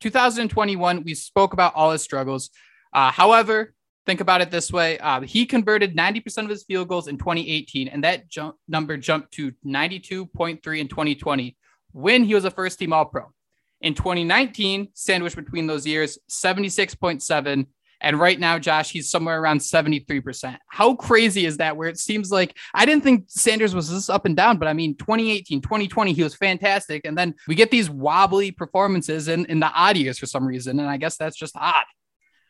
2021, 0.00 1.04
we 1.04 1.14
spoke 1.14 1.52
about 1.52 1.74
all 1.74 1.90
his 1.90 2.02
struggles. 2.02 2.50
Uh, 2.92 3.10
however, 3.10 3.74
think 4.06 4.20
about 4.20 4.40
it 4.40 4.50
this 4.50 4.72
way 4.72 4.98
uh, 4.98 5.20
he 5.20 5.44
converted 5.44 5.94
90% 5.94 6.44
of 6.44 6.48
his 6.48 6.64
field 6.64 6.88
goals 6.88 7.08
in 7.08 7.18
2018, 7.18 7.88
and 7.88 8.02
that 8.04 8.28
jump 8.28 8.56
number 8.66 8.96
jumped 8.96 9.32
to 9.32 9.52
92.3 9.66 10.78
in 10.78 10.88
2020 10.88 11.56
when 11.92 12.24
he 12.24 12.34
was 12.34 12.44
a 12.44 12.50
first 12.50 12.78
team 12.78 12.92
All 12.92 13.04
Pro. 13.04 13.32
In 13.80 13.94
2019, 13.94 14.88
sandwiched 14.94 15.36
between 15.36 15.66
those 15.66 15.86
years, 15.86 16.18
76.7. 16.30 17.66
And 18.00 18.20
right 18.20 18.38
now, 18.38 18.58
Josh, 18.58 18.90
he's 18.90 19.10
somewhere 19.10 19.40
around 19.40 19.58
73%. 19.58 20.56
How 20.68 20.94
crazy 20.94 21.46
is 21.46 21.56
that? 21.56 21.76
Where 21.76 21.88
it 21.88 21.98
seems 21.98 22.30
like 22.30 22.56
I 22.74 22.86
didn't 22.86 23.02
think 23.02 23.24
Sanders 23.26 23.74
was 23.74 23.90
this 23.90 24.08
up 24.08 24.24
and 24.24 24.36
down, 24.36 24.58
but 24.58 24.68
I 24.68 24.72
mean, 24.72 24.96
2018, 24.96 25.60
2020, 25.60 26.12
he 26.12 26.22
was 26.22 26.34
fantastic. 26.34 27.04
And 27.04 27.18
then 27.18 27.34
we 27.48 27.54
get 27.54 27.70
these 27.70 27.90
wobbly 27.90 28.52
performances 28.52 29.26
in, 29.26 29.46
in 29.46 29.58
the 29.58 29.70
odd 29.72 29.96
years 29.96 30.18
for 30.18 30.26
some 30.26 30.46
reason. 30.46 30.78
And 30.78 30.88
I 30.88 30.96
guess 30.96 31.16
that's 31.16 31.36
just 31.36 31.56
odd. 31.56 31.84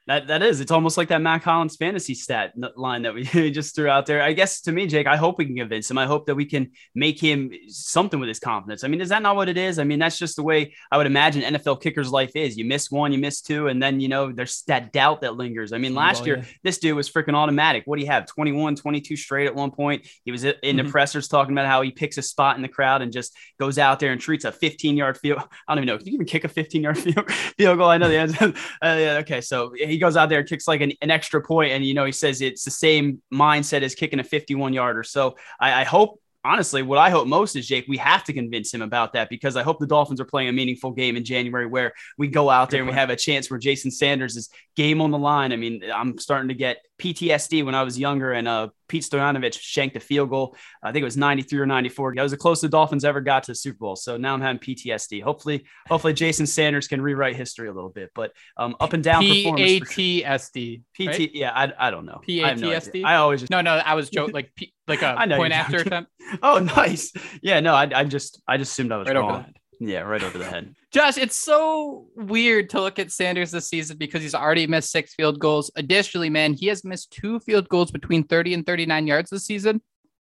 That 0.08 0.26
that 0.28 0.42
is. 0.42 0.60
It's 0.60 0.72
almost 0.72 0.96
like 0.96 1.08
that 1.08 1.20
Mack 1.20 1.44
Hollins 1.44 1.76
fantasy 1.76 2.14
stat 2.14 2.54
line 2.76 3.02
that 3.02 3.12
we 3.34 3.50
just 3.50 3.74
threw 3.74 3.88
out 3.90 4.06
there. 4.06 4.22
I 4.22 4.32
guess 4.32 4.62
to 4.62 4.72
me, 4.72 4.86
Jake, 4.86 5.06
I 5.06 5.16
hope 5.16 5.36
we 5.36 5.44
can 5.44 5.54
convince 5.54 5.90
him. 5.90 5.98
I 5.98 6.06
hope 6.06 6.26
that 6.26 6.34
we 6.34 6.46
can 6.46 6.70
make 6.94 7.20
him 7.20 7.52
something 7.68 8.18
with 8.18 8.28
his 8.30 8.40
confidence. 8.40 8.84
I 8.84 8.88
mean, 8.88 9.02
is 9.02 9.10
that 9.10 9.20
not 9.20 9.36
what 9.36 9.50
it 9.50 9.58
is? 9.58 9.78
I 9.78 9.84
mean, 9.84 9.98
that's 9.98 10.18
just 10.18 10.36
the 10.36 10.42
way 10.42 10.74
I 10.90 10.96
would 10.96 11.06
imagine 11.06 11.42
NFL 11.42 11.82
kicker's 11.82 12.10
life 12.10 12.32
is. 12.34 12.56
You 12.56 12.64
miss 12.64 12.90
one, 12.90 13.12
you 13.12 13.18
miss 13.18 13.42
two, 13.42 13.68
and 13.68 13.82
then 13.82 14.00
you 14.00 14.08
know 14.08 14.32
there's 14.32 14.62
that 14.66 14.92
doubt 14.92 15.20
that 15.20 15.36
lingers. 15.36 15.74
I 15.74 15.78
mean, 15.78 15.94
last 15.94 16.22
Oh, 16.22 16.26
year 16.26 16.42
this 16.64 16.78
dude 16.78 16.96
was 16.96 17.10
freaking 17.10 17.34
automatic. 17.34 17.82
What 17.84 17.96
do 17.98 18.02
you 18.02 18.10
have? 18.10 18.24
21, 18.26 18.76
22 18.76 19.14
straight 19.14 19.46
at 19.46 19.54
one 19.54 19.70
point. 19.70 20.08
He 20.24 20.32
was 20.32 20.42
in 20.42 20.76
the 20.76 20.84
Mhm. 20.84 20.90
pressers 20.90 21.28
talking 21.28 21.52
about 21.52 21.66
how 21.66 21.82
he 21.82 21.90
picks 21.90 22.16
a 22.16 22.22
spot 22.22 22.56
in 22.56 22.62
the 22.62 22.68
crowd 22.68 23.02
and 23.02 23.12
just 23.12 23.36
goes 23.60 23.78
out 23.78 24.00
there 24.00 24.12
and 24.12 24.20
treats 24.20 24.46
a 24.46 24.52
15 24.52 24.96
yard 24.96 25.18
field. 25.18 25.40
I 25.68 25.74
don't 25.74 25.84
even 25.84 25.94
know. 25.94 25.98
Can 25.98 26.06
you 26.06 26.14
even 26.14 26.26
kick 26.26 26.44
a 26.44 26.48
15 26.48 26.82
yard 26.82 26.96
field, 27.04 27.30
field 27.30 27.76
goal? 27.76 27.90
I 27.90 27.98
know 27.98 28.08
the 28.08 28.16
answer. 28.16 28.54
uh, 28.82 28.96
yeah, 28.98 29.18
okay. 29.20 29.42
So 29.42 29.74
he 29.76 29.97
goes 29.98 30.16
out 30.16 30.28
there 30.28 30.40
and 30.40 30.48
kicks 30.48 30.68
like 30.68 30.80
an, 30.80 30.92
an 31.02 31.10
extra 31.10 31.42
point, 31.42 31.72
and 31.72 31.84
you 31.84 31.94
know 31.94 32.04
he 32.04 32.12
says 32.12 32.40
it's 32.40 32.64
the 32.64 32.70
same 32.70 33.22
mindset 33.32 33.82
as 33.82 33.94
kicking 33.94 34.20
a 34.20 34.24
51 34.24 34.72
yarder. 34.72 35.02
So 35.02 35.36
I, 35.60 35.82
I 35.82 35.84
hope. 35.84 36.20
Honestly, 36.44 36.82
what 36.82 36.98
I 36.98 37.10
hope 37.10 37.26
most 37.26 37.56
is 37.56 37.66
Jake. 37.66 37.86
We 37.88 37.98
have 37.98 38.22
to 38.24 38.32
convince 38.32 38.72
him 38.72 38.80
about 38.80 39.12
that 39.14 39.28
because 39.28 39.56
I 39.56 39.64
hope 39.64 39.80
the 39.80 39.88
Dolphins 39.88 40.20
are 40.20 40.24
playing 40.24 40.48
a 40.48 40.52
meaningful 40.52 40.92
game 40.92 41.16
in 41.16 41.24
January 41.24 41.66
where 41.66 41.92
we 42.16 42.28
go 42.28 42.48
out 42.48 42.70
there 42.70 42.80
and 42.80 42.88
we 42.88 42.94
have 42.94 43.10
a 43.10 43.16
chance 43.16 43.50
where 43.50 43.58
Jason 43.58 43.90
Sanders 43.90 44.36
is 44.36 44.48
game 44.76 45.02
on 45.02 45.10
the 45.10 45.18
line. 45.18 45.52
I 45.52 45.56
mean, 45.56 45.82
I'm 45.92 46.16
starting 46.16 46.48
to 46.48 46.54
get 46.54 46.78
PTSD 46.98 47.64
when 47.64 47.74
I 47.74 47.82
was 47.82 47.98
younger 47.98 48.32
and 48.32 48.48
uh, 48.48 48.68
Pete 48.88 49.04
Stoyanovich 49.04 49.58
shanked 49.60 49.96
a 49.96 50.00
field 50.00 50.30
goal. 50.30 50.56
I 50.82 50.92
think 50.92 51.02
it 51.02 51.04
was 51.04 51.16
93 51.16 51.60
or 51.60 51.66
94. 51.66 52.14
That 52.16 52.22
was 52.22 52.32
the 52.32 52.38
closest 52.38 52.62
the 52.62 52.68
Dolphins 52.68 53.04
ever 53.04 53.20
got 53.20 53.44
to 53.44 53.52
the 53.52 53.56
Super 53.56 53.78
Bowl. 53.78 53.96
So 53.96 54.16
now 54.16 54.34
I'm 54.34 54.40
having 54.40 54.58
PTSD. 54.58 55.22
Hopefully, 55.22 55.66
hopefully 55.86 56.12
Jason 56.12 56.46
Sanders 56.46 56.88
can 56.88 57.00
rewrite 57.00 57.36
history 57.36 57.68
a 57.68 57.72
little 57.72 57.90
bit. 57.90 58.10
But 58.14 58.32
um, 58.56 58.76
up 58.80 58.92
and 58.92 59.02
down 59.02 59.22
P 59.22 59.44
performance. 59.44 59.70
A 59.70 59.78
for 59.78 59.86
sure. 59.86 59.94
T 59.94 60.24
S 60.24 60.50
D. 60.50 60.82
PT, 60.94 61.30
yeah, 61.34 61.52
I, 61.54 61.88
I 61.88 61.90
don't 61.90 62.06
know. 62.06 62.20
I 62.28 62.54
no 62.54 62.70
I 63.04 63.16
always 63.16 63.40
just 63.40 63.50
No, 63.50 63.60
no, 63.60 63.72
I 63.72 63.94
was 63.94 64.10
joking. 64.10 64.34
Like, 64.34 64.54
P, 64.54 64.72
like 64.86 65.02
a 65.02 65.16
point 65.36 65.52
after 65.52 65.78
attempt. 65.78 66.10
oh 66.42 66.58
nice. 66.58 67.12
Yeah, 67.42 67.60
no, 67.60 67.74
I, 67.74 67.88
I 67.94 68.04
just 68.04 68.40
I 68.48 68.56
just 68.56 68.72
assumed 68.72 68.92
I 68.92 68.96
was 68.96 69.08
Right 69.08 69.16
wrong. 69.16 69.52
Yeah, 69.80 70.00
right 70.00 70.22
over 70.22 70.38
the 70.38 70.44
head. 70.44 70.74
Josh, 70.90 71.18
it's 71.18 71.36
so 71.36 72.08
weird 72.16 72.70
to 72.70 72.80
look 72.80 72.98
at 72.98 73.12
Sanders 73.12 73.50
this 73.50 73.68
season 73.68 73.96
because 73.96 74.22
he's 74.22 74.34
already 74.34 74.66
missed 74.66 74.90
six 74.90 75.14
field 75.14 75.38
goals. 75.38 75.70
Additionally, 75.76 76.30
man, 76.30 76.54
he 76.54 76.66
has 76.66 76.84
missed 76.84 77.12
two 77.12 77.38
field 77.40 77.68
goals 77.68 77.90
between 77.90 78.24
30 78.24 78.54
and 78.54 78.66
39 78.66 79.06
yards 79.06 79.30
this 79.30 79.44
season. 79.44 79.80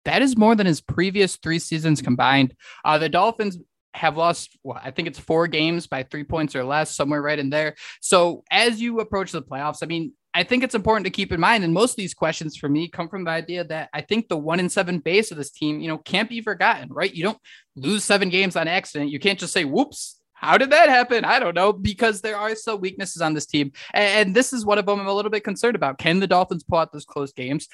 That 0.05 0.23
is 0.23 0.37
more 0.37 0.55
than 0.55 0.67
his 0.67 0.81
previous 0.81 1.37
three 1.37 1.59
seasons 1.59 2.01
combined. 2.03 2.55
Uh, 2.85 2.99
the 2.99 3.09
Dolphins 3.09 3.59
have 3.95 4.17
lost, 4.17 4.59
well, 4.63 4.81
I 4.83 4.91
think 4.91 5.07
it's 5.07 5.19
four 5.19 5.47
games 5.47 5.87
by 5.87 6.03
three 6.03 6.25
points 6.25 6.57
or 6.57 6.65
less, 6.65 6.95
somewhere 6.95 7.21
right 7.21 7.39
in 7.39 7.51
there. 7.51 7.75
So 8.01 8.43
as 8.51 8.81
you 8.81 9.01
approach 9.01 9.33
the 9.33 9.43
playoffs, 9.43 9.83
I 9.83 9.87
mean, 9.87 10.13
I 10.35 10.45
think 10.45 10.65
it's 10.65 10.75
important 10.75 11.05
to 11.05 11.11
keep 11.11 11.31
in 11.31 11.41
mind, 11.41 11.63
and 11.63 11.75
most 11.75 11.91
of 11.91 11.97
these 11.97 12.15
questions 12.15 12.57
for 12.57 12.69
me 12.69 12.89
come 12.89 13.09
from 13.09 13.25
the 13.25 13.31
idea 13.31 13.65
that 13.65 13.91
I 13.93 14.01
think 14.01 14.29
the 14.29 14.37
one 14.37 14.61
in 14.61 14.71
seven 14.71 14.99
base 14.99 15.31
of 15.31 15.37
this 15.37 15.51
team, 15.51 15.81
you 15.81 15.89
know, 15.89 15.99
can't 15.99 16.29
be 16.29 16.41
forgotten, 16.41 16.89
right? 16.91 17.13
You 17.13 17.25
don't 17.25 17.39
lose 17.77 18.03
seven 18.03 18.31
games 18.31 18.57
on 18.57 18.67
accident. 18.67 19.11
You 19.11 19.19
can't 19.19 19.39
just 19.39 19.53
say, 19.53 19.65
whoops, 19.65 20.21
how 20.33 20.57
did 20.57 20.71
that 20.71 20.89
happen? 20.89 21.25
I 21.25 21.39
don't 21.39 21.55
know, 21.55 21.73
because 21.73 22.23
there 22.23 22.37
are 22.37 22.55
still 22.57 22.79
weaknesses 22.79 23.21
on 23.21 23.35
this 23.35 23.47
team. 23.47 23.73
And, 23.93 24.35
this 24.35 24.53
is 24.55 24.65
one 24.65 24.79
of 24.79 24.87
them 24.87 25.01
I'm 25.01 25.07
a 25.07 25.13
little 25.13 25.31
bit 25.31 25.45
concerned 25.45 25.77
about. 25.77 25.99
Can 25.99 26.19
the 26.19 26.27
Dolphins 26.27 26.65
pull 26.65 26.79
out 26.79 26.93
those 26.93 27.05
close 27.05 27.33
games? 27.33 27.69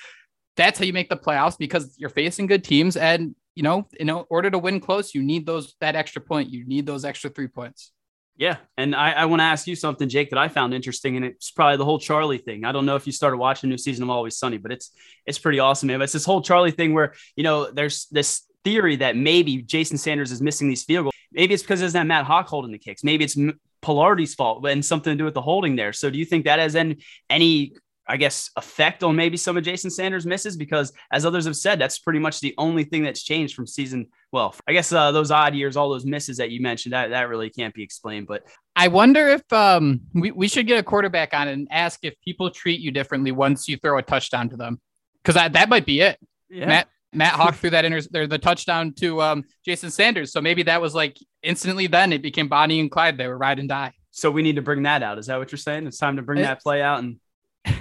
That's 0.56 0.80
how 0.80 0.84
you 0.84 0.92
make 0.92 1.08
the 1.08 1.16
playoffs 1.16 1.56
because 1.56 1.94
you're 1.96 2.10
facing 2.10 2.48
good 2.48 2.64
teams. 2.64 2.96
And, 2.96 3.36
you 3.54 3.62
know, 3.62 3.88
in 4.00 4.10
order 4.10 4.50
to 4.50 4.58
win 4.58 4.80
close, 4.80 5.14
you 5.14 5.22
need 5.22 5.46
those, 5.46 5.76
that 5.80 5.94
extra 5.94 6.20
point. 6.20 6.50
You 6.50 6.66
need 6.66 6.86
those 6.86 7.04
extra 7.04 7.30
three 7.30 7.46
points. 7.46 7.92
Yeah, 8.38 8.58
and 8.76 8.94
I, 8.94 9.10
I 9.10 9.24
want 9.24 9.40
to 9.40 9.44
ask 9.44 9.66
you 9.66 9.74
something, 9.74 10.08
Jake, 10.08 10.30
that 10.30 10.38
I 10.38 10.46
found 10.46 10.72
interesting, 10.72 11.16
and 11.16 11.24
it's 11.24 11.50
probably 11.50 11.76
the 11.76 11.84
whole 11.84 11.98
Charlie 11.98 12.38
thing. 12.38 12.64
I 12.64 12.70
don't 12.70 12.86
know 12.86 12.94
if 12.94 13.04
you 13.04 13.12
started 13.12 13.36
watching 13.36 13.68
new 13.68 13.76
season 13.76 14.04
of 14.04 14.10
Always 14.10 14.38
Sunny, 14.38 14.58
but 14.58 14.70
it's 14.70 14.92
it's 15.26 15.40
pretty 15.40 15.58
awesome, 15.58 15.88
man. 15.88 15.98
But 15.98 16.04
it's 16.04 16.12
this 16.12 16.24
whole 16.24 16.40
Charlie 16.40 16.70
thing 16.70 16.94
where 16.94 17.14
you 17.34 17.42
know 17.42 17.68
there's 17.68 18.06
this 18.12 18.44
theory 18.62 18.94
that 18.96 19.16
maybe 19.16 19.60
Jason 19.62 19.98
Sanders 19.98 20.30
is 20.30 20.40
missing 20.40 20.68
these 20.68 20.84
field 20.84 21.06
goals. 21.06 21.14
Maybe 21.32 21.52
it's 21.52 21.64
because 21.64 21.80
there's 21.80 21.94
that 21.94 22.06
Matt 22.06 22.26
Haack 22.26 22.46
holding 22.46 22.70
the 22.70 22.78
kicks. 22.78 23.02
Maybe 23.02 23.24
it's 23.24 23.36
Palardi's 23.82 24.34
fault 24.34 24.64
and 24.66 24.84
something 24.84 25.12
to 25.12 25.18
do 25.18 25.24
with 25.24 25.34
the 25.34 25.42
holding 25.42 25.74
there. 25.74 25.92
So 25.92 26.08
do 26.08 26.16
you 26.16 26.24
think 26.24 26.44
that 26.44 26.60
has 26.60 26.76
any 26.76 26.98
any 27.28 27.74
I 28.06 28.16
guess 28.18 28.50
effect 28.56 29.02
on 29.02 29.16
maybe 29.16 29.36
some 29.36 29.56
of 29.56 29.64
Jason 29.64 29.90
Sanders 29.90 30.24
misses 30.24 30.56
because 30.56 30.92
as 31.12 31.26
others 31.26 31.44
have 31.44 31.56
said, 31.56 31.80
that's 31.80 31.98
pretty 31.98 32.20
much 32.20 32.40
the 32.40 32.54
only 32.56 32.84
thing 32.84 33.02
that's 33.02 33.22
changed 33.22 33.54
from 33.54 33.66
season. 33.66 34.06
Well, 34.30 34.54
I 34.66 34.72
guess 34.74 34.92
uh, 34.92 35.10
those 35.12 35.30
odd 35.30 35.54
years, 35.54 35.76
all 35.76 35.88
those 35.88 36.04
misses 36.04 36.36
that 36.36 36.50
you 36.50 36.60
mentioned, 36.60 36.92
that 36.92 37.08
that 37.10 37.28
really 37.30 37.48
can't 37.48 37.74
be 37.74 37.82
explained. 37.82 38.26
But 38.26 38.42
I 38.76 38.88
wonder 38.88 39.26
if 39.28 39.50
um, 39.52 40.00
we, 40.14 40.30
we 40.32 40.48
should 40.48 40.66
get 40.66 40.78
a 40.78 40.82
quarterback 40.82 41.32
on 41.32 41.48
and 41.48 41.66
ask 41.70 42.00
if 42.02 42.14
people 42.22 42.50
treat 42.50 42.80
you 42.80 42.90
differently 42.90 43.32
once 43.32 43.68
you 43.68 43.78
throw 43.78 43.96
a 43.98 44.02
touchdown 44.02 44.50
to 44.50 44.56
them. 44.56 44.80
Because 45.22 45.34
that 45.52 45.68
might 45.70 45.86
be 45.86 46.00
it. 46.00 46.18
yeah, 46.50 46.66
Matt 46.66 46.88
Matt 47.14 47.32
Haack 47.34 47.54
threw 47.54 47.70
that 47.70 47.86
inter- 47.86 48.26
the 48.26 48.38
touchdown 48.38 48.92
to 49.00 49.22
um, 49.22 49.44
Jason 49.64 49.90
Sanders. 49.90 50.30
So 50.30 50.42
maybe 50.42 50.62
that 50.64 50.80
was 50.82 50.94
like 50.94 51.16
instantly 51.42 51.86
then 51.86 52.12
it 52.12 52.20
became 52.20 52.48
Bonnie 52.48 52.80
and 52.80 52.90
Clyde. 52.90 53.16
They 53.16 53.26
were 53.28 53.38
ride 53.38 53.58
and 53.58 53.68
die. 53.68 53.92
so 54.10 54.30
we 54.30 54.42
need 54.42 54.56
to 54.56 54.62
bring 54.62 54.82
that 54.82 55.02
out. 55.02 55.18
Is 55.18 55.26
that 55.26 55.38
what 55.38 55.50
you're 55.50 55.58
saying? 55.58 55.86
It's 55.86 55.96
time 55.98 56.16
to 56.16 56.22
bring 56.22 56.42
that 56.42 56.60
play 56.62 56.82
out 56.82 56.98
and 57.02 57.16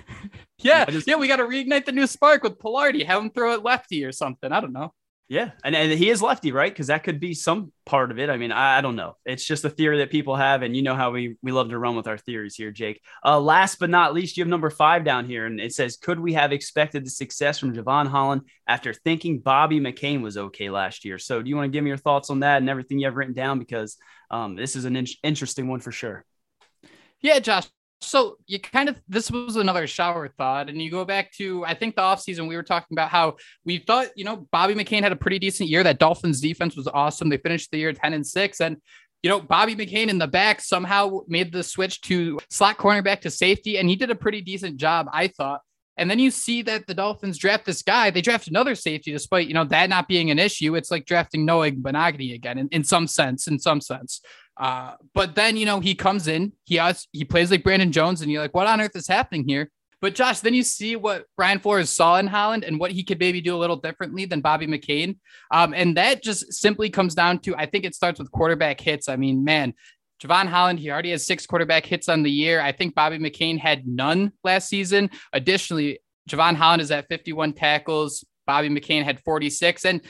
Yeah, 0.60 0.86
just- 0.86 1.08
yeah, 1.08 1.16
we 1.16 1.28
got 1.28 1.36
to 1.38 1.44
reignite 1.44 1.86
the 1.86 1.92
new 1.92 2.08
spark 2.08 2.42
with 2.44 2.58
Palardi. 2.58 3.06
Have 3.06 3.22
him 3.22 3.30
throw 3.30 3.54
it 3.54 3.64
lefty 3.64 4.04
or 4.06 4.12
something. 4.12 4.52
I 4.52 4.60
don't 4.62 4.74
know. 4.74 4.94
Yeah, 5.30 5.52
and, 5.62 5.76
and 5.76 5.92
he 5.92 6.10
is 6.10 6.22
lefty, 6.22 6.54
right? 6.54 6.72
Because 6.72 6.88
that 6.88 7.04
could 7.04 7.20
be 7.20 7.34
some 7.34 7.74
part 7.86 8.12
of 8.12 8.20
it. 8.20 8.30
I 8.30 8.38
mean, 8.38 8.54
I, 8.54 8.78
I 8.78 8.82
don't 8.82 8.96
know. 8.96 9.18
It's 9.26 9.44
just 9.44 9.66
a 9.66 9.70
theory 9.70 9.98
that 9.98 10.10
people 10.10 10.38
have, 10.38 10.62
and 10.62 10.74
you 10.74 10.82
know 10.82 10.96
how 10.96 11.12
we 11.12 11.36
we 11.42 11.52
love 11.52 11.70
to 11.70 11.78
run 11.78 11.98
with 11.98 12.08
our 12.08 12.18
theories 12.18 12.56
here, 12.56 12.72
Jake. 12.72 13.02
Uh, 13.26 13.38
last 13.38 13.78
but 13.78 13.90
not 13.90 14.14
least, 14.14 14.38
you 14.38 14.42
have 14.44 14.50
number 14.50 14.70
five 14.70 15.04
down 15.04 15.26
here, 15.26 15.46
and 15.46 15.60
it 15.60 15.74
says, 15.74 15.98
"Could 15.98 16.18
we 16.18 16.32
have 16.34 16.54
expected 16.54 17.06
the 17.06 17.10
success 17.10 17.60
from 17.60 17.76
Jevon 17.76 18.08
Holland 18.08 18.44
after 18.68 18.94
thinking 18.94 19.40
Bobby 19.40 19.82
McCain 19.82 20.22
was 20.22 20.38
okay 20.38 20.70
last 20.70 21.04
year?" 21.04 21.20
So, 21.20 21.42
do 21.42 21.50
you 21.50 21.58
want 21.58 21.66
to 21.66 21.76
give 21.76 21.84
me 21.84 21.90
your 21.90 21.98
thoughts 21.98 22.30
on 22.30 22.40
that 22.40 22.60
and 22.60 22.70
everything 22.70 22.98
you 22.98 23.08
have 23.08 23.18
written 23.18 23.34
down? 23.34 23.60
Because 23.60 23.98
um, 24.32 24.56
this 24.56 24.78
is 24.78 24.86
an 24.86 24.96
in- 24.96 25.08
interesting 25.24 25.68
one 25.68 25.82
for 25.82 25.92
sure. 25.92 26.24
Yeah, 27.20 27.40
Josh. 27.40 27.68
So 28.02 28.38
you 28.46 28.60
kind 28.60 28.90
of 28.90 29.02
this 29.08 29.32
was 29.32 29.56
another 29.56 29.88
shower 29.88 30.28
thought, 30.28 30.70
and 30.70 30.82
you 30.82 30.92
go 30.92 31.04
back 31.04 31.32
to 31.34 31.66
I 31.66 31.74
think 31.74 31.96
the 31.96 32.04
offseason 32.04 32.48
we 32.48 32.56
were 32.56 32.64
talking 32.64 32.96
about 32.96 33.10
how 33.10 33.38
we 33.66 33.80
thought 33.80 34.10
you 34.16 34.24
know 34.24 34.48
Bobby 34.52 34.76
McCain 34.76 35.02
had 35.02 35.12
a 35.12 35.18
pretty 35.18 35.40
decent 35.40 35.70
year. 35.70 35.84
That 35.84 36.00
Dolphins 36.00 36.40
defense 36.40 36.76
was 36.76 36.88
awesome. 36.88 37.30
They 37.30 37.38
finished 37.38 37.72
the 37.72 37.80
year 37.80 37.94
ten 37.94 38.14
and 38.14 38.26
six, 38.26 38.62
and 38.62 38.78
you 39.24 39.30
know 39.30 39.40
Bobby 39.40 39.76
McCain 39.76 40.10
in 40.10 40.20
the 40.20 40.28
back 40.28 40.62
somehow 40.62 41.22
made 41.28 41.52
the 41.52 41.64
switch 41.64 42.02
to 42.02 42.40
slot 42.50 42.78
cornerback 42.78 43.22
to 43.22 43.32
safety, 43.32 43.78
and 43.78 43.90
he 43.90 43.96
did 43.96 44.12
a 44.12 44.16
pretty 44.16 44.42
decent 44.42 44.78
job, 44.78 45.08
I 45.12 45.28
thought. 45.28 45.62
And 45.98 46.12
then 46.12 46.20
you 46.20 46.30
see 46.30 46.62
that 46.62 46.86
the 46.86 46.94
Dolphins 46.94 47.40
draft 47.40 47.66
this 47.66 47.82
guy. 47.82 48.12
They 48.12 48.22
draft 48.22 48.48
another 48.48 48.76
safety, 48.76 49.12
despite 49.12 49.48
you 49.48 49.56
know 49.56 49.64
that 49.66 49.90
not 49.90 50.08
being 50.08 50.30
an 50.30 50.38
issue. 50.38 50.76
It's 50.76 50.92
like 50.92 51.06
drafting 51.06 51.46
Noah 51.46 51.72
Igbinoghene 51.72 52.36
again, 52.36 52.60
in, 52.60 52.68
in 52.72 52.84
some 52.84 53.08
sense. 53.08 53.48
In 53.48 53.58
some 53.58 53.82
sense, 53.82 54.22
Uh, 54.60 54.96
but 55.14 55.36
then, 55.36 55.56
you 55.56 55.66
know, 55.66 55.80
he 55.80 55.96
comes 55.96 56.28
in, 56.28 56.54
he 56.66 56.76
has, 56.76 57.08
he 57.12 57.24
plays 57.24 57.52
like 57.52 57.64
Brandon 57.64 57.92
Jones, 57.92 58.22
and 58.22 58.32
you're 58.32 58.42
like, 58.42 58.56
what 58.56 58.68
on 58.68 58.82
earth 58.82 58.96
is 58.96 59.08
happening 59.08 59.48
here? 59.48 59.70
But 60.00 60.14
Josh, 60.14 60.42
then 60.42 60.54
you 60.54 60.64
see 60.64 60.96
what 60.96 61.26
Brian 61.36 61.60
Flores 61.60 61.90
saw 61.90 62.18
in 62.18 62.28
Holland 62.28 62.64
and 62.64 62.80
what 62.80 62.92
he 62.92 63.04
could 63.04 63.20
maybe 63.20 63.42
do 63.42 63.56
a 63.56 63.58
little 63.58 63.76
differently 63.76 64.26
than 64.26 64.42
Bobby 64.42 64.68
McCain. 64.68 65.18
Um, 65.50 65.74
and 65.74 65.98
that 65.98 66.22
just 66.22 66.54
simply 66.54 66.90
comes 66.90 67.16
down 67.16 67.40
to 67.40 67.56
I 67.56 67.66
think 67.66 67.84
it 67.84 67.96
starts 67.96 68.20
with 68.20 68.32
quarterback 68.32 68.80
hits. 68.80 69.10
I 69.10 69.16
mean, 69.16 69.44
man, 69.44 69.74
Jevon 70.22 70.48
Holland, 70.48 70.80
he 70.80 70.92
already 70.92 71.12
has 71.12 71.26
six 71.26 71.46
quarterback 71.48 71.86
hits 71.86 72.10
on 72.10 72.22
the 72.22 72.32
year. 72.32 72.62
I 72.62 72.72
think 72.72 72.94
Bobby 72.94 73.18
McCain 73.18 73.60
had 73.60 73.88
none 73.88 74.34
last 74.44 74.70
season. 74.70 75.10
Additionally, 75.34 76.00
Jevon 76.30 76.56
Holland 76.56 76.82
is 76.82 76.92
at 76.92 77.08
51 77.08 77.54
tackles. 77.54 78.24
Bobby 78.46 78.70
McCain 78.70 79.04
had 79.04 79.20
46. 79.22 79.86
And 79.86 80.02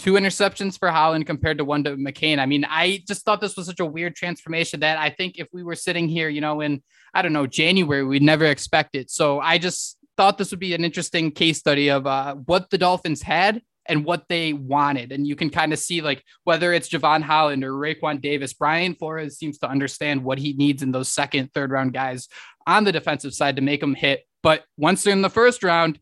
two 0.00 0.14
interceptions 0.14 0.78
for 0.78 0.90
Holland 0.90 1.26
compared 1.26 1.58
to 1.58 1.64
one 1.64 1.84
to 1.84 1.96
McCain. 1.96 2.38
I 2.38 2.46
mean, 2.46 2.64
I 2.68 3.02
just 3.06 3.22
thought 3.22 3.40
this 3.40 3.56
was 3.56 3.66
such 3.66 3.80
a 3.80 3.86
weird 3.86 4.16
transformation 4.16 4.80
that 4.80 4.98
I 4.98 5.10
think 5.10 5.38
if 5.38 5.46
we 5.52 5.62
were 5.62 5.74
sitting 5.74 6.08
here, 6.08 6.28
you 6.28 6.40
know, 6.40 6.62
in 6.62 6.82
I 7.12 7.22
don't 7.22 7.34
know 7.34 7.46
January, 7.46 8.04
we'd 8.04 8.22
never 8.22 8.46
expect 8.46 8.96
it. 8.96 9.10
So 9.10 9.40
I 9.40 9.58
just 9.58 9.98
thought 10.16 10.38
this 10.38 10.50
would 10.52 10.60
be 10.60 10.74
an 10.74 10.84
interesting 10.84 11.30
case 11.30 11.58
study 11.58 11.90
of 11.90 12.06
uh, 12.06 12.34
what 12.34 12.70
the 12.70 12.78
Dolphins 12.78 13.20
had 13.20 13.60
and 13.86 14.04
what 14.04 14.24
they 14.28 14.54
wanted. 14.54 15.12
And 15.12 15.26
you 15.26 15.36
can 15.36 15.50
kind 15.50 15.72
of 15.72 15.78
see 15.78 16.00
like 16.00 16.24
whether 16.44 16.72
it's 16.72 16.88
Jevon 16.88 17.22
Holland 17.22 17.62
or 17.62 17.72
Raekwon 17.72 18.22
Davis, 18.22 18.54
Brian 18.54 18.94
Flores 18.94 19.38
seems 19.38 19.58
to 19.58 19.68
understand 19.68 20.24
what 20.24 20.38
he 20.38 20.54
needs 20.54 20.82
in 20.82 20.92
those 20.92 21.12
second, 21.12 21.52
third 21.52 21.70
round 21.70 21.92
guys 21.92 22.28
on 22.66 22.84
the 22.84 22.92
defensive 22.92 23.34
side 23.34 23.56
to 23.56 23.62
make 23.62 23.80
them 23.80 23.94
hit. 23.94 24.24
But 24.42 24.64
once 24.78 25.02
they're 25.02 25.12
in 25.12 25.22
the 25.22 25.28
first 25.28 25.62
round, 25.62 25.98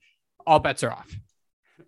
all 0.46 0.61
bets 0.61 0.84
are 0.84 0.92
off 0.92 1.16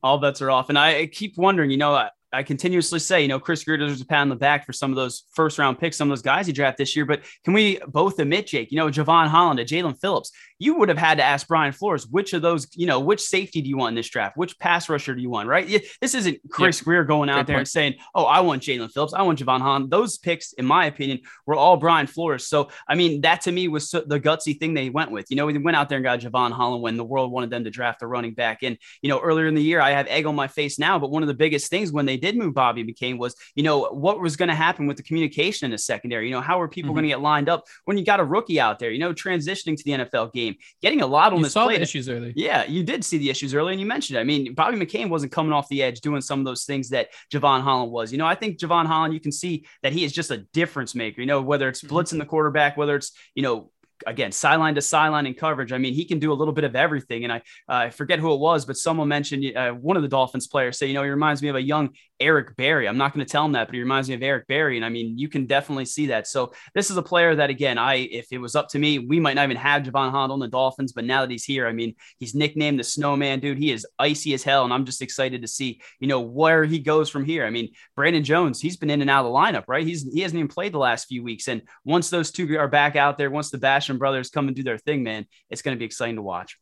all 0.02 0.18
bets 0.18 0.42
are 0.42 0.50
off. 0.50 0.68
And 0.68 0.78
I 0.78 1.06
keep 1.06 1.36
wondering, 1.36 1.70
you 1.70 1.76
know, 1.76 2.08
I 2.32 2.42
continuously 2.44 3.00
say, 3.00 3.22
you 3.22 3.28
know, 3.28 3.40
Chris 3.40 3.64
Grier 3.64 3.76
deserves 3.76 4.00
a 4.00 4.06
pat 4.06 4.20
on 4.20 4.28
the 4.28 4.36
back 4.36 4.64
for 4.64 4.72
some 4.72 4.92
of 4.92 4.96
those 4.96 5.24
first 5.34 5.58
round 5.58 5.80
picks, 5.80 5.96
some 5.96 6.08
of 6.08 6.16
those 6.16 6.22
guys 6.22 6.46
he 6.46 6.52
drafted 6.52 6.84
this 6.84 6.94
year. 6.94 7.04
But 7.04 7.22
can 7.44 7.54
we 7.54 7.80
both 7.88 8.18
admit, 8.20 8.46
Jake, 8.46 8.70
you 8.70 8.76
know, 8.76 8.86
Jevon 8.86 9.26
Holland, 9.26 9.58
a 9.58 9.64
Jaelan 9.64 10.00
Phillips, 10.00 10.30
you 10.60 10.74
would 10.76 10.90
have 10.90 10.98
had 10.98 11.16
to 11.16 11.24
ask 11.24 11.48
Brian 11.48 11.72
Flores, 11.72 12.06
which 12.06 12.34
of 12.34 12.42
those, 12.42 12.68
you 12.76 12.86
know, 12.86 13.00
which 13.00 13.20
safety 13.20 13.62
do 13.62 13.68
you 13.68 13.78
want 13.78 13.92
in 13.92 13.94
this 13.96 14.10
draft? 14.10 14.36
Which 14.36 14.58
pass 14.58 14.88
rusher 14.90 15.14
do 15.14 15.22
you 15.22 15.30
want? 15.30 15.48
Right. 15.48 15.82
This 16.00 16.14
isn't 16.14 16.38
Chris 16.50 16.80
yeah. 16.80 16.84
Grier 16.84 17.04
going 17.04 17.30
out 17.30 17.46
there 17.46 17.54
point. 17.54 17.60
and 17.60 17.68
saying, 17.68 17.94
oh, 18.14 18.24
I 18.24 18.40
want 18.40 18.62
Jaelan 18.62 18.92
Phillips. 18.92 19.14
I 19.14 19.22
want 19.22 19.38
Jevon 19.38 19.60
Holland. 19.60 19.90
Those 19.90 20.18
picks, 20.18 20.52
in 20.52 20.66
my 20.66 20.84
opinion, 20.84 21.20
were 21.46 21.54
all 21.54 21.78
Brian 21.78 22.06
Flores. 22.06 22.46
So, 22.46 22.68
I 22.86 22.94
mean, 22.94 23.22
that 23.22 23.40
to 23.42 23.52
me 23.52 23.68
was 23.68 23.90
the 23.90 24.20
gutsy 24.20 24.58
thing 24.58 24.74
they 24.74 24.90
went 24.90 25.10
with. 25.10 25.30
You 25.30 25.36
know, 25.36 25.46
we 25.46 25.56
went 25.56 25.76
out 25.76 25.88
there 25.88 25.96
and 25.96 26.04
got 26.04 26.20
Jevon 26.20 26.52
Holland 26.52 26.82
when 26.82 26.98
the 26.98 27.04
world 27.04 27.32
wanted 27.32 27.48
them 27.48 27.64
to 27.64 27.70
draft 27.70 28.02
a 28.02 28.06
running 28.06 28.34
back. 28.34 28.62
And, 28.62 28.76
you 29.00 29.08
know, 29.08 29.18
earlier 29.18 29.46
in 29.46 29.54
the 29.54 29.62
year, 29.62 29.80
I 29.80 29.92
have 29.92 30.06
egg 30.08 30.26
on 30.26 30.34
my 30.34 30.46
face 30.46 30.78
now, 30.78 30.98
but 30.98 31.10
one 31.10 31.22
of 31.22 31.28
the 31.28 31.34
biggest 31.34 31.70
things 31.70 31.90
when 31.90 32.04
they 32.04 32.18
did 32.18 32.36
move 32.36 32.52
Bobby 32.52 32.84
McCain 32.84 33.18
was, 33.18 33.34
you 33.54 33.62
know, 33.62 33.86
what 33.86 34.20
was 34.20 34.36
going 34.36 34.50
to 34.50 34.54
happen 34.54 34.86
with 34.86 34.98
the 34.98 35.02
communication 35.02 35.64
in 35.64 35.70
the 35.70 35.78
secondary? 35.78 36.26
You 36.26 36.32
know, 36.32 36.42
how 36.42 36.60
are 36.60 36.68
people 36.68 36.90
mm-hmm. 36.90 36.96
going 36.96 37.04
to 37.04 37.08
get 37.08 37.20
lined 37.22 37.48
up 37.48 37.64
when 37.86 37.96
you 37.96 38.04
got 38.04 38.20
a 38.20 38.24
rookie 38.24 38.60
out 38.60 38.78
there, 38.78 38.90
you 38.90 38.98
know, 38.98 39.14
transitioning 39.14 39.76
to 39.76 39.84
the 39.84 39.92
NFL 39.92 40.32
game, 40.32 40.49
getting 40.82 41.00
a 41.00 41.06
lot 41.06 41.32
on 41.32 41.38
you 41.38 41.44
this 41.44 41.52
saw 41.52 41.66
play. 41.66 41.76
The 41.76 41.82
issues 41.82 42.08
early. 42.08 42.32
Yeah, 42.36 42.64
you 42.64 42.82
did 42.82 43.04
see 43.04 43.18
the 43.18 43.30
issues 43.30 43.54
early, 43.54 43.72
and 43.72 43.80
you 43.80 43.86
mentioned 43.86 44.16
it. 44.16 44.20
I 44.20 44.24
mean, 44.24 44.54
Bobby 44.54 44.78
McCain 44.78 45.08
wasn't 45.08 45.32
coming 45.32 45.52
off 45.52 45.68
the 45.68 45.82
edge 45.82 46.00
doing 46.00 46.20
some 46.20 46.38
of 46.38 46.44
those 46.44 46.64
things 46.64 46.90
that 46.90 47.08
Jevon 47.32 47.60
Holland 47.62 47.92
was. 47.92 48.12
You 48.12 48.18
know, 48.18 48.26
I 48.26 48.34
think 48.34 48.58
Jevon 48.58 48.86
Holland, 48.86 49.14
you 49.14 49.20
can 49.20 49.32
see 49.32 49.66
that 49.82 49.92
he 49.92 50.04
is 50.04 50.12
just 50.12 50.30
a 50.30 50.38
difference 50.52 50.94
maker. 50.94 51.20
You 51.20 51.26
know, 51.26 51.40
whether 51.40 51.68
it's 51.68 51.82
mm-hmm. 51.82 51.96
blitzing 51.96 52.18
the 52.18 52.26
quarterback, 52.26 52.76
whether 52.76 52.96
it's, 52.96 53.12
you 53.34 53.42
know, 53.42 53.70
again, 54.06 54.32
sideline 54.32 54.74
to 54.74 54.82
sideline 54.82 55.26
in 55.26 55.34
coverage. 55.34 55.72
I 55.72 55.78
mean, 55.78 55.94
he 55.94 56.04
can 56.04 56.18
do 56.18 56.32
a 56.32 56.34
little 56.34 56.54
bit 56.54 56.64
of 56.64 56.76
everything. 56.76 57.24
And 57.24 57.32
I, 57.32 57.36
uh, 57.68 57.86
I 57.86 57.90
forget 57.90 58.18
who 58.18 58.32
it 58.34 58.40
was, 58.40 58.64
but 58.64 58.76
someone 58.76 59.08
mentioned 59.08 59.56
uh, 59.56 59.72
one 59.72 59.96
of 59.96 60.02
the 60.02 60.08
Dolphins 60.08 60.46
players 60.46 60.78
say, 60.78 60.86
you 60.86 60.94
know, 60.94 61.02
he 61.02 61.10
reminds 61.10 61.42
me 61.42 61.48
of 61.48 61.56
a 61.56 61.62
young 61.62 61.90
Eric 62.18 62.54
Berry. 62.56 62.86
I'm 62.86 62.98
not 62.98 63.14
going 63.14 63.24
to 63.24 63.30
tell 63.30 63.44
him 63.44 63.52
that, 63.52 63.66
but 63.66 63.74
he 63.74 63.80
reminds 63.80 64.08
me 64.08 64.14
of 64.14 64.22
Eric 64.22 64.46
Berry. 64.46 64.76
And 64.76 64.84
I 64.84 64.90
mean, 64.90 65.16
you 65.18 65.28
can 65.28 65.46
definitely 65.46 65.86
see 65.86 66.06
that. 66.06 66.26
So 66.26 66.52
this 66.74 66.90
is 66.90 66.96
a 66.96 67.02
player 67.02 67.34
that, 67.34 67.50
again, 67.50 67.78
I, 67.78 67.94
if 67.94 68.26
it 68.30 68.38
was 68.38 68.54
up 68.54 68.68
to 68.70 68.78
me, 68.78 68.98
we 68.98 69.18
might 69.18 69.34
not 69.34 69.44
even 69.44 69.56
have 69.56 69.82
Jevon 69.82 70.10
Holland 70.10 70.32
on 70.32 70.38
the 70.38 70.48
Dolphins, 70.48 70.92
but 70.92 71.04
now 71.04 71.22
that 71.22 71.30
he's 71.30 71.44
here, 71.44 71.66
I 71.66 71.72
mean, 71.72 71.94
he's 72.18 72.34
nicknamed 72.34 72.78
the 72.78 72.84
snowman 72.84 73.40
dude. 73.40 73.58
He 73.58 73.72
is 73.72 73.86
icy 73.98 74.34
as 74.34 74.42
hell. 74.42 74.64
And 74.64 74.72
I'm 74.72 74.84
just 74.84 75.02
excited 75.02 75.40
to 75.42 75.48
see, 75.48 75.80
you 75.98 76.08
know, 76.08 76.20
where 76.20 76.64
he 76.64 76.78
goes 76.78 77.08
from 77.08 77.24
here. 77.24 77.46
I 77.46 77.50
mean, 77.50 77.70
Brandon 77.96 78.22
Jones, 78.22 78.60
he's 78.60 78.76
been 78.76 78.90
in 78.90 79.00
and 79.00 79.10
out 79.10 79.24
of 79.24 79.32
the 79.32 79.38
lineup, 79.38 79.64
right? 79.66 79.86
He's, 79.86 80.02
he 80.12 80.20
hasn't 80.20 80.38
even 80.38 80.48
played 80.48 80.72
the 80.72 80.78
last 80.78 81.08
few 81.08 81.22
weeks. 81.22 81.48
And 81.48 81.62
once 81.84 82.10
those 82.10 82.30
two 82.30 82.58
are 82.58 82.68
back 82.68 82.96
out 82.96 83.16
there, 83.16 83.30
once 83.30 83.50
the 83.50 83.58
Brothers 83.98 84.30
come 84.30 84.48
and 84.48 84.56
do 84.56 84.62
their 84.62 84.78
thing, 84.78 85.02
man, 85.02 85.26
it's 85.48 85.62
going 85.62 85.76
to 85.76 85.78
be 85.78 85.84
exciting 85.84 86.16
to 86.16 86.22
watch 86.22 86.56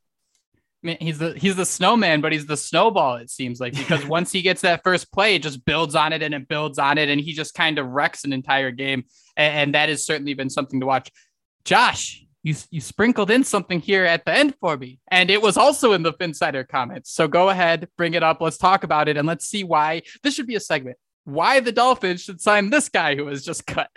man, 0.83 0.97
he's 1.01 1.19
the 1.19 1.33
he's 1.33 1.57
the 1.57 1.67
snowman, 1.67 2.21
but 2.21 2.33
he's 2.33 2.47
the 2.47 2.57
snowball. 2.57 3.17
It 3.17 3.31
seems 3.31 3.61
like 3.61 3.75
because 3.75 4.05
once 4.07 4.33
he 4.33 4.43
gets 4.43 4.63
that 4.63 4.83
first 4.85 5.13
play, 5.13 5.35
it 5.35 5.43
just 5.43 5.65
builds 5.65 5.95
on 5.95 6.13
it 6.13 6.23
and 6.23 6.35
it 6.35 6.49
builds 6.49 6.79
on 6.79 6.99
it, 6.99 7.09
and 7.09 7.21
he 7.21 7.33
just 7.33 7.55
kind 7.55 7.79
of 7.79 7.87
wrecks 7.87 8.25
an 8.25 8.33
entire 8.33 8.71
game. 8.71 9.05
And, 9.37 9.55
and 9.55 9.75
that 9.75 9.89
has 9.89 10.05
certainly 10.05 10.35
been 10.35 10.51
something 10.51 10.81
to 10.81 10.87
watch. 10.87 11.11
Josh, 11.65 12.25
you 12.43 12.55
you 12.71 12.81
sprinkled 12.81 13.31
in 13.31 13.45
something 13.45 13.81
here 13.81 14.05
at 14.05 14.25
the 14.25 14.33
end 14.33 14.55
for 14.61 14.77
me, 14.77 14.99
and 15.11 15.31
it 15.31 15.43
was 15.43 15.57
also 15.57 15.93
in 15.93 16.03
the 16.03 16.13
Phinsider 16.13 16.67
comments. 16.67 17.13
So 17.13 17.29
go 17.29 17.51
ahead, 17.51 17.89
bring 17.97 18.15
it 18.15 18.23
up. 18.23 18.41
Let's 18.41 18.59
talk 18.59 18.85
about 18.85 19.09
it, 19.09 19.17
and 19.17 19.27
let's 19.27 19.47
see 19.47 19.65
why 19.65 20.03
this 20.23 20.35
should 20.35 20.47
be 20.47 20.57
a 20.57 20.61
segment 20.61 20.97
why 21.29 21.61
the 21.61 21.73
Dolphins 21.73 22.23
should 22.23 22.41
sign 22.41 22.71
this 22.71 22.89
guy 22.89 23.15
who 23.15 23.27
was 23.27 23.45
just 23.45 23.67
cut. 23.67 23.91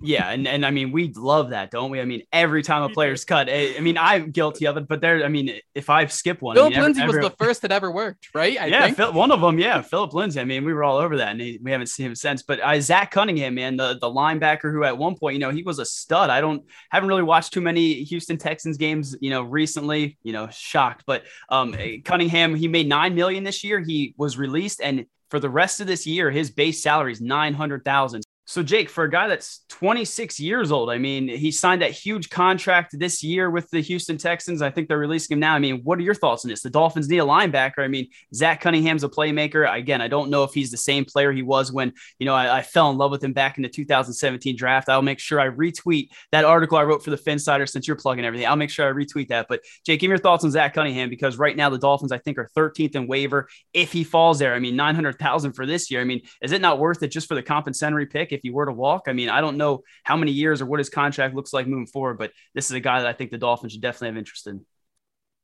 yeah, 0.00 0.30
and, 0.30 0.48
and 0.48 0.64
I 0.64 0.70
mean 0.70 0.90
we 0.90 1.12
love 1.14 1.50
that, 1.50 1.70
don't 1.70 1.90
we? 1.90 2.00
I 2.00 2.06
mean, 2.06 2.22
every 2.32 2.62
time 2.62 2.82
a 2.82 2.88
player's 2.88 3.26
cut, 3.26 3.48
I, 3.50 3.76
I 3.76 3.80
mean 3.80 3.98
I'm 3.98 4.30
guilty 4.30 4.66
of 4.66 4.78
it, 4.78 4.88
but 4.88 5.02
there, 5.02 5.22
I 5.22 5.28
mean, 5.28 5.60
if 5.74 5.90
I 5.90 6.06
skip 6.06 6.40
one, 6.40 6.56
Philip 6.56 6.72
I 6.72 6.76
mean, 6.76 6.82
Lindsay 6.82 7.06
was 7.06 7.16
the 7.16 7.34
first 7.38 7.62
that 7.62 7.72
ever 7.72 7.90
worked, 7.90 8.28
right? 8.34 8.58
I 8.58 8.66
yeah, 8.66 8.90
Phil, 8.92 9.12
one 9.12 9.30
of 9.30 9.42
them, 9.42 9.58
yeah, 9.58 9.82
Philip 9.82 10.14
Lindsay. 10.14 10.40
I 10.40 10.44
mean, 10.44 10.64
we 10.64 10.72
were 10.72 10.82
all 10.82 10.96
over 10.96 11.18
that, 11.18 11.32
and 11.32 11.40
he, 11.42 11.58
we 11.62 11.70
haven't 11.70 11.88
seen 11.88 12.06
him 12.06 12.14
since. 12.14 12.42
But 12.42 12.60
uh, 12.60 12.80
Zach 12.80 13.10
Cunningham, 13.10 13.54
man, 13.54 13.76
the 13.76 13.98
the 14.00 14.08
linebacker 14.08 14.72
who 14.72 14.82
at 14.84 14.96
one 14.96 15.14
point, 15.14 15.34
you 15.34 15.40
know, 15.40 15.50
he 15.50 15.62
was 15.62 15.78
a 15.78 15.84
stud. 15.84 16.30
I 16.30 16.40
don't 16.40 16.64
haven't 16.90 17.10
really 17.10 17.22
watched 17.22 17.52
too 17.52 17.60
many 17.60 18.02
Houston 18.04 18.38
Texans 18.38 18.78
games, 18.78 19.14
you 19.20 19.28
know, 19.28 19.42
recently. 19.42 20.16
You 20.22 20.32
know, 20.32 20.48
shocked, 20.50 21.04
but 21.06 21.24
um, 21.50 21.76
Cunningham, 22.04 22.54
he 22.54 22.66
made 22.66 22.88
nine 22.88 23.14
million 23.14 23.44
this 23.44 23.62
year. 23.62 23.78
He 23.80 24.14
was 24.16 24.38
released 24.38 24.80
and 24.80 25.04
for 25.30 25.40
the 25.40 25.50
rest 25.50 25.80
of 25.80 25.86
this 25.86 26.06
year, 26.06 26.30
his 26.30 26.50
base 26.50 26.82
salary 26.82 27.12
is 27.12 27.20
900,000. 27.20 28.22
So, 28.48 28.62
Jake, 28.62 28.88
for 28.88 29.04
a 29.04 29.10
guy 29.10 29.28
that's 29.28 29.60
26 29.68 30.40
years 30.40 30.72
old, 30.72 30.88
I 30.88 30.96
mean, 30.96 31.28
he 31.28 31.50
signed 31.50 31.82
that 31.82 31.90
huge 31.90 32.30
contract 32.30 32.98
this 32.98 33.22
year 33.22 33.50
with 33.50 33.68
the 33.68 33.82
Houston 33.82 34.16
Texans. 34.16 34.62
I 34.62 34.70
think 34.70 34.88
they're 34.88 34.96
releasing 34.96 35.34
him 35.34 35.40
now. 35.40 35.54
I 35.54 35.58
mean, 35.58 35.82
what 35.84 35.98
are 35.98 36.02
your 36.02 36.14
thoughts 36.14 36.46
on 36.46 36.48
this? 36.48 36.62
The 36.62 36.70
Dolphins 36.70 37.10
need 37.10 37.18
a 37.18 37.24
linebacker. 37.24 37.80
I 37.80 37.88
mean, 37.88 38.08
Zach 38.34 38.62
Cunningham's 38.62 39.04
a 39.04 39.08
playmaker. 39.10 39.70
Again, 39.70 40.00
I 40.00 40.08
don't 40.08 40.30
know 40.30 40.44
if 40.44 40.54
he's 40.54 40.70
the 40.70 40.78
same 40.78 41.04
player 41.04 41.30
he 41.30 41.42
was 41.42 41.70
when, 41.70 41.92
you 42.18 42.24
know, 42.24 42.34
I, 42.34 42.60
I 42.60 42.62
fell 42.62 42.90
in 42.90 42.96
love 42.96 43.10
with 43.10 43.22
him 43.22 43.34
back 43.34 43.58
in 43.58 43.62
the 43.64 43.68
2017 43.68 44.56
draft. 44.56 44.88
I'll 44.88 45.02
make 45.02 45.18
sure 45.18 45.38
I 45.38 45.50
retweet 45.50 46.08
that 46.32 46.46
article 46.46 46.78
I 46.78 46.84
wrote 46.84 47.04
for 47.04 47.10
the 47.10 47.18
Phinsider 47.18 47.68
since 47.68 47.86
you're 47.86 47.96
plugging 47.96 48.24
everything. 48.24 48.48
I'll 48.48 48.56
make 48.56 48.70
sure 48.70 48.88
I 48.88 48.92
retweet 48.92 49.28
that. 49.28 49.44
But, 49.50 49.60
Jake, 49.84 50.00
give 50.00 50.08
me 50.08 50.12
your 50.12 50.18
thoughts 50.20 50.42
on 50.42 50.50
Zach 50.52 50.72
Cunningham 50.72 51.10
because 51.10 51.36
right 51.36 51.54
now 51.54 51.68
the 51.68 51.76
Dolphins, 51.76 52.12
I 52.12 52.18
think, 52.18 52.38
are 52.38 52.48
13th 52.56 52.94
in 52.94 53.08
waiver. 53.08 53.46
If 53.74 53.92
he 53.92 54.04
falls 54.04 54.38
there, 54.38 54.54
I 54.54 54.58
mean, 54.58 54.74
900,000 54.74 55.52
for 55.52 55.66
this 55.66 55.90
year. 55.90 56.00
I 56.00 56.04
mean, 56.04 56.22
is 56.40 56.52
it 56.52 56.62
not 56.62 56.78
worth 56.78 57.02
it 57.02 57.08
just 57.08 57.28
for 57.28 57.34
the 57.34 57.42
compensatory 57.42 58.06
pick 58.06 58.37
if 58.38 58.42
he 58.42 58.50
were 58.50 58.66
to 58.66 58.72
walk? 58.72 59.04
I 59.06 59.12
mean, 59.12 59.28
I 59.28 59.40
don't 59.40 59.56
know 59.56 59.82
how 60.04 60.16
many 60.16 60.32
years 60.32 60.62
or 60.62 60.66
what 60.66 60.80
his 60.80 60.88
contract 60.88 61.34
looks 61.34 61.52
like 61.52 61.66
moving 61.66 61.86
forward, 61.86 62.18
but 62.18 62.32
this 62.54 62.66
is 62.66 62.72
a 62.72 62.80
guy 62.80 63.00
that 63.00 63.08
I 63.08 63.12
think 63.12 63.30
the 63.30 63.38
Dolphins 63.38 63.72
should 63.72 63.82
definitely 63.82 64.08
have 64.08 64.16
interest 64.16 64.46
in. 64.46 64.64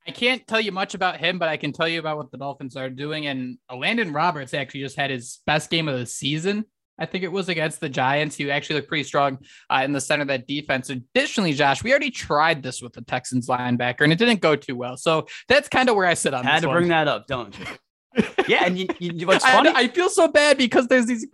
I 0.07 0.11
can't 0.11 0.46
tell 0.46 0.61
you 0.61 0.72
much 0.72 0.94
about 0.94 1.18
him, 1.18 1.38
but 1.38 1.48
I 1.48 1.57
can 1.57 1.72
tell 1.72 1.88
you 1.88 1.98
about 1.98 2.18
what 2.18 2.30
the 2.30 2.37
Dolphins 2.37 2.76
are 2.76 2.90
doing. 2.90 3.26
And 3.26 3.59
Landon 3.74 4.12
Roberts 4.12 4.52
actually 4.52 4.80
just 4.80 4.96
had 4.96 5.11
his 5.11 5.40
best 5.46 5.70
game 5.70 5.88
of 5.88 5.98
the 5.98 6.07
season. 6.07 6.66
I 6.98 7.07
think 7.07 7.24
it 7.24 7.33
was 7.33 7.48
against 7.48 7.80
the 7.80 7.88
Giants, 7.88 8.37
who 8.37 8.50
actually 8.50 8.76
looked 8.76 8.88
pretty 8.88 9.04
strong 9.04 9.38
uh, 9.68 9.83
in 9.85 9.92
the 9.92 10.00
center 10.00 10.22
of 10.22 10.28
that 10.28 10.46
defense. 10.46 10.90
Additionally, 10.90 11.52
Josh, 11.52 11.83
we 11.83 11.90
already 11.90 12.11
tried 12.11 12.62
this 12.62 12.80
with 12.80 12.92
the 12.92 13.02
Texans 13.02 13.48
linebacker, 13.48 14.02
and 14.02 14.12
it 14.12 14.18
didn't 14.18 14.40
go 14.40 14.54
too 14.54 14.76
well. 14.76 14.96
So 14.96 15.26
that's 15.48 15.68
kind 15.68 15.88
of 15.88 15.96
where 15.96 16.07
I 16.07 16.14
sit 16.14 16.35
on. 16.35 16.46
I 16.46 16.52
Had 16.52 16.62
to 16.62 16.68
one. 16.68 16.76
bring 16.76 16.88
that 16.90 17.09
up, 17.09 17.26
don't 17.26 17.59
you? 17.59 17.66
yeah, 18.46 18.64
and 18.64 18.78
you, 18.78 18.87
you, 19.00 19.26
what's 19.26 19.44
funny? 19.48 19.70
I, 19.70 19.80
I, 19.80 19.88
feel 19.88 20.09
so 20.09 20.28
bad 20.28 20.57
because 20.57 20.87
there's 20.87 21.07
these 21.07 21.26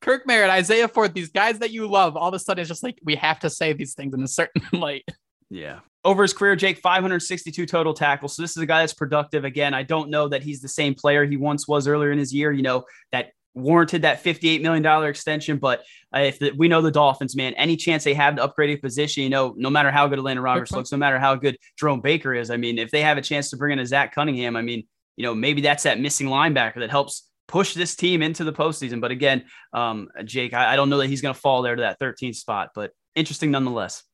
Kirk 0.00 0.26
Merritt, 0.26 0.50
Isaiah 0.50 0.88
Ford, 0.88 1.14
these 1.14 1.30
guys 1.30 1.58
that 1.60 1.70
you 1.70 1.88
love, 1.88 2.16
all 2.16 2.28
of 2.28 2.34
a 2.34 2.38
sudden 2.38 2.62
it's 2.62 2.68
just 2.68 2.82
like 2.82 2.98
we 3.04 3.14
have 3.16 3.40
to 3.40 3.50
say 3.50 3.72
these 3.72 3.94
things 3.94 4.14
in 4.14 4.22
a 4.22 4.28
certain 4.28 4.62
light. 4.72 5.04
Yeah. 5.50 5.80
Over 6.04 6.22
his 6.22 6.32
career, 6.32 6.56
Jake, 6.56 6.78
562 6.78 7.66
total 7.66 7.92
tackles. 7.92 8.36
So 8.36 8.42
this 8.42 8.56
is 8.56 8.62
a 8.62 8.66
guy 8.66 8.80
that's 8.80 8.94
productive. 8.94 9.44
Again, 9.44 9.74
I 9.74 9.82
don't 9.82 10.10
know 10.10 10.28
that 10.28 10.42
he's 10.42 10.60
the 10.60 10.68
same 10.68 10.94
player 10.94 11.24
he 11.24 11.36
once 11.36 11.66
was 11.66 11.88
earlier 11.88 12.12
in 12.12 12.18
his 12.18 12.32
year, 12.32 12.52
you 12.52 12.62
know, 12.62 12.84
that 13.12 13.32
warranted 13.54 14.02
that 14.02 14.22
$58 14.22 14.62
million 14.62 15.04
extension. 15.04 15.58
But 15.58 15.84
uh, 16.14 16.20
if 16.20 16.38
the, 16.38 16.52
we 16.52 16.68
know 16.68 16.80
the 16.80 16.90
Dolphins, 16.90 17.36
man, 17.36 17.54
any 17.54 17.76
chance 17.76 18.04
they 18.04 18.14
have 18.14 18.36
to 18.36 18.44
upgrade 18.44 18.70
a 18.70 18.80
position, 18.80 19.22
you 19.24 19.28
know, 19.28 19.54
no 19.56 19.70
matter 19.70 19.90
how 19.90 20.06
good 20.06 20.20
Landon 20.20 20.42
Roberts 20.42 20.72
looks, 20.72 20.92
no 20.92 20.98
matter 20.98 21.18
how 21.18 21.34
good 21.34 21.56
Jerome 21.78 22.00
Baker 22.00 22.34
is, 22.34 22.50
I 22.50 22.56
mean, 22.56 22.78
if 22.78 22.90
they 22.90 23.02
have 23.02 23.18
a 23.18 23.22
chance 23.22 23.50
to 23.50 23.56
bring 23.56 23.72
in 23.72 23.78
a 23.78 23.86
Zach 23.86 24.14
Cunningham, 24.14 24.56
I 24.56 24.62
mean, 24.62 24.86
you 25.16 25.24
know, 25.24 25.34
maybe 25.34 25.60
that's 25.60 25.82
that 25.82 26.00
missing 26.00 26.28
linebacker 26.28 26.76
that 26.76 26.90
helps 26.90 27.28
push 27.48 27.74
this 27.74 27.96
team 27.96 28.22
into 28.22 28.44
the 28.44 28.52
postseason. 28.52 29.00
But 29.00 29.10
again, 29.10 29.44
um, 29.72 30.08
Jake, 30.24 30.54
I, 30.54 30.74
I 30.74 30.76
don't 30.76 30.90
know 30.90 30.98
that 30.98 31.08
he's 31.08 31.22
going 31.22 31.34
to 31.34 31.40
fall 31.40 31.62
there 31.62 31.74
to 31.74 31.82
that 31.82 31.98
13th 31.98 32.36
spot, 32.36 32.70
but 32.74 32.92
interesting 33.14 33.50
nonetheless. 33.50 34.04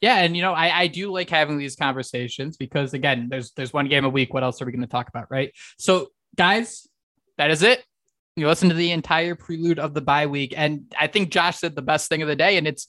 Yeah, 0.00 0.16
and 0.16 0.36
you 0.36 0.42
know, 0.42 0.52
I, 0.52 0.80
I 0.80 0.86
do 0.86 1.12
like 1.12 1.30
having 1.30 1.58
these 1.58 1.76
conversations 1.76 2.56
because 2.56 2.94
again, 2.94 3.28
there's 3.30 3.52
there's 3.52 3.72
one 3.72 3.88
game 3.88 4.04
a 4.04 4.08
week. 4.08 4.32
What 4.32 4.44
else 4.44 4.60
are 4.62 4.66
we 4.66 4.72
going 4.72 4.82
to 4.82 4.86
talk 4.86 5.08
about, 5.08 5.26
right? 5.30 5.52
So, 5.78 6.08
guys, 6.36 6.86
that 7.36 7.50
is 7.50 7.62
it. 7.62 7.84
You 8.36 8.46
listen 8.46 8.68
to 8.68 8.74
the 8.74 8.92
entire 8.92 9.34
prelude 9.34 9.80
of 9.80 9.94
the 9.94 10.00
bye 10.00 10.26
week. 10.26 10.54
And 10.56 10.94
I 10.98 11.08
think 11.08 11.30
Josh 11.30 11.58
said 11.58 11.74
the 11.74 11.82
best 11.82 12.08
thing 12.08 12.22
of 12.22 12.28
the 12.28 12.36
day. 12.36 12.56
And 12.56 12.68
it's 12.68 12.88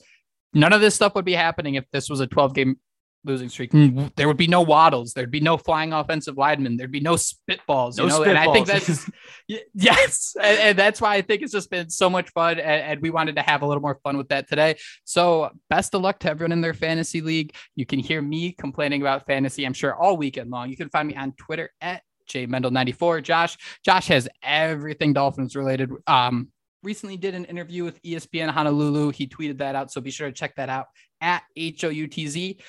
none 0.54 0.74
of 0.74 0.82
this 0.82 0.94
stuff 0.94 1.16
would 1.16 1.26
be 1.26 1.34
happening 1.34 1.76
if 1.76 1.86
this 1.92 2.10
was 2.10 2.20
a 2.20 2.28
12 2.28 2.54
game 2.54 2.80
losing 3.26 3.50
streak. 3.50 3.72
Mm, 3.72 4.14
there 4.16 4.28
would 4.28 4.38
be 4.38 4.48
no 4.48 4.62
waddles. 4.62 5.14
There'd 5.14 5.32
be 5.32 5.40
no 5.40 5.58
flying 5.58 5.94
offensive 5.94 6.38
linemen. 6.38 6.78
There'd 6.78 6.92
be 6.92 7.00
no 7.00 7.16
spitballs. 7.16 7.98
No 7.98 8.04
you 8.04 8.10
know, 8.10 8.20
spitballs. 8.22 8.28
and 8.28 8.38
I 8.38 8.54
think 8.54 8.68
that's 8.68 9.10
yes, 9.74 10.36
and, 10.42 10.60
and, 10.60 10.80
that's 10.80 11.02
why 11.02 11.16
I 11.16 11.22
think 11.22 11.42
it's 11.42 11.52
just 11.52 11.70
been 11.70 11.90
so 11.90 12.10
much 12.10 12.30
fun, 12.30 12.60
and, 12.60 12.62
and, 12.62 13.02
we 13.02 13.10
wanted 13.10 13.36
to 13.36 13.42
have 13.42 13.62
a 13.62 13.68
little 13.68 13.82
more 13.82 14.00
fun 14.04 14.18
with 14.18 14.30
that 14.30 14.48
today. 14.48 14.78
So 15.04 15.50
best 15.70 15.94
of 15.96 16.02
luck 16.02 16.20
to 16.20 16.30
everyone 16.30 16.52
in 16.52 16.62
their 16.62 16.74
fantasy 16.74 17.22
league. 17.22 17.54
You 17.76 17.86
can 17.86 18.00
hear 18.00 18.22
me 18.22 18.52
complaining 18.52 19.02
about 19.02 19.26
fantasy, 19.26 19.66
I'm 19.66 19.74
sure, 19.74 19.96
all 19.96 20.18
weekend 20.18 20.50
long. 20.50 20.70
You 20.70 20.78
can 20.78 20.90
find 20.90 21.08
me 21.08 21.16
on 21.16 21.34
Twitter 21.34 21.72
at 21.82 22.04
jmendel94. 22.30 23.24
Josh, 23.24 23.58
Josh 23.84 24.08
has 24.08 24.30
everything 24.44 25.14
Dolphins 25.14 25.56
related. 25.56 25.92
Um, 26.08 26.50
recently 26.84 27.18
did 27.18 27.36
an 27.36 27.46
interview 27.46 27.84
with 27.84 28.02
ESPN 28.04 28.50
Honolulu. 28.50 29.12
He 29.12 29.28
tweeted 29.28 29.58
that 29.60 29.76
out, 29.76 29.92
so 29.92 30.02
be 30.02 30.12
sure 30.12 30.28
to 30.28 30.34
check 30.34 30.56
that 30.56 30.70
out 30.70 30.88
at 31.22 31.44
H 31.56 31.84
O 31.84 31.90
U 31.90 32.08
T 32.08 32.28
Z. 32.28 32.60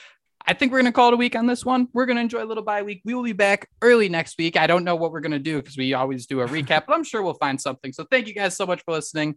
I 0.47 0.55
think 0.55 0.73
we're 0.73 0.79
going 0.79 0.93
to 0.93 0.93
call 0.93 1.09
it 1.09 1.15
a 1.15 1.17
week 1.17 1.37
on 1.37 1.47
this 1.47 1.65
one. 1.65 1.89
We're 1.93 2.07
going 2.07 2.17
to 2.17 2.23
enjoy 2.23 2.43
a 2.43 2.47
little 2.47 2.63
bye 2.63 2.83
week. 2.83 3.03
We 3.05 3.15
will 3.15 3.23
be 3.23 3.33
back 3.33 3.69
early 3.83 4.09
next 4.09 4.39
week. 4.39 4.57
I 4.57 4.67
don't 4.67 4.85
know 4.85 4.97
what 4.97 5.13
we're 5.13 5.21
going 5.21 5.33
to 5.33 5.39
do 5.39 5.57
because 5.59 5.77
we 5.77 5.95
always 5.95 6.27
do 6.27 6.41
a 6.41 6.47
recap, 6.47 6.85
but 6.87 6.95
I'm 6.95 7.05
sure 7.05 7.23
we'll 7.23 7.35
find 7.35 7.61
something. 7.61 7.93
So 7.93 8.05
thank 8.11 8.27
you 8.27 8.35
guys 8.35 8.57
so 8.57 8.67
much 8.67 8.83
for 8.85 8.93
listening 8.93 9.37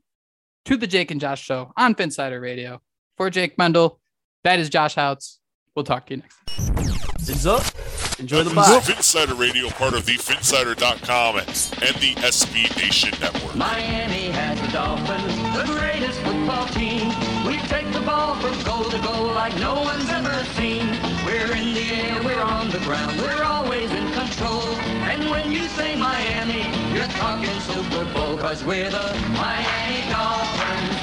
to 0.66 0.78
the 0.78 0.88
Jake 0.88 1.12
and 1.12 1.22
Josh 1.22 1.44
show 1.44 1.72
on 1.78 1.96
Phinsider 1.96 2.42
Radio. 2.42 2.82
For 3.18 3.30
Jake 3.30 3.58
Mendel, 3.58 4.00
that 4.44 4.60
is 4.60 4.70
Josh 4.70 4.96
Houtz. 4.96 5.38
We'll 5.76 5.86
talk 5.86 6.08
to 6.08 6.16
you 6.16 6.22
next. 6.22 7.30
It's 7.30 7.46
up. 7.46 7.64
Enjoy 8.20 8.44
the 8.44 8.54
bye. 8.54 8.80
Phinsider 8.80 9.38
Radio, 9.38 9.70
part 9.70 9.94
of 9.94 10.06
the 10.06 10.14
Phinsider.com 10.14 11.38
and 11.38 11.48
the 11.48 12.14
SB 12.22 12.76
Nation 12.78 13.12
Network. 13.22 13.56
Miami 13.56 14.32
has 14.32 14.60
the 14.62 14.68
Dolphins, 14.68 15.58
the 15.58 15.74
greatest 15.74 16.20
football 16.20 16.68
team. 16.68 17.08
We 17.48 17.58
take 17.68 17.92
the 17.94 18.02
ball 18.02 18.36
from 18.36 18.62
goal 18.64 18.84
to 18.84 19.00
goal 19.00 19.28
like 19.28 19.56
no 19.60 19.74
one's 19.76 20.10
ever 20.10 20.44
seen. 20.56 20.83
Ground, 22.84 23.20
we're 23.22 23.44
always 23.44 23.90
in 23.92 24.12
control. 24.12 24.62
And 25.12 25.30
when 25.30 25.52
you 25.52 25.68
say 25.70 25.96
Miami, 25.96 26.64
you're 26.94 27.08
talking 27.08 27.60
Super 27.62 28.06
Bowl, 28.14 28.38
cause 28.38 28.64
we're 28.64 28.90
the 28.90 29.18
Miami 29.32 30.10
Dolphins. 30.12 31.03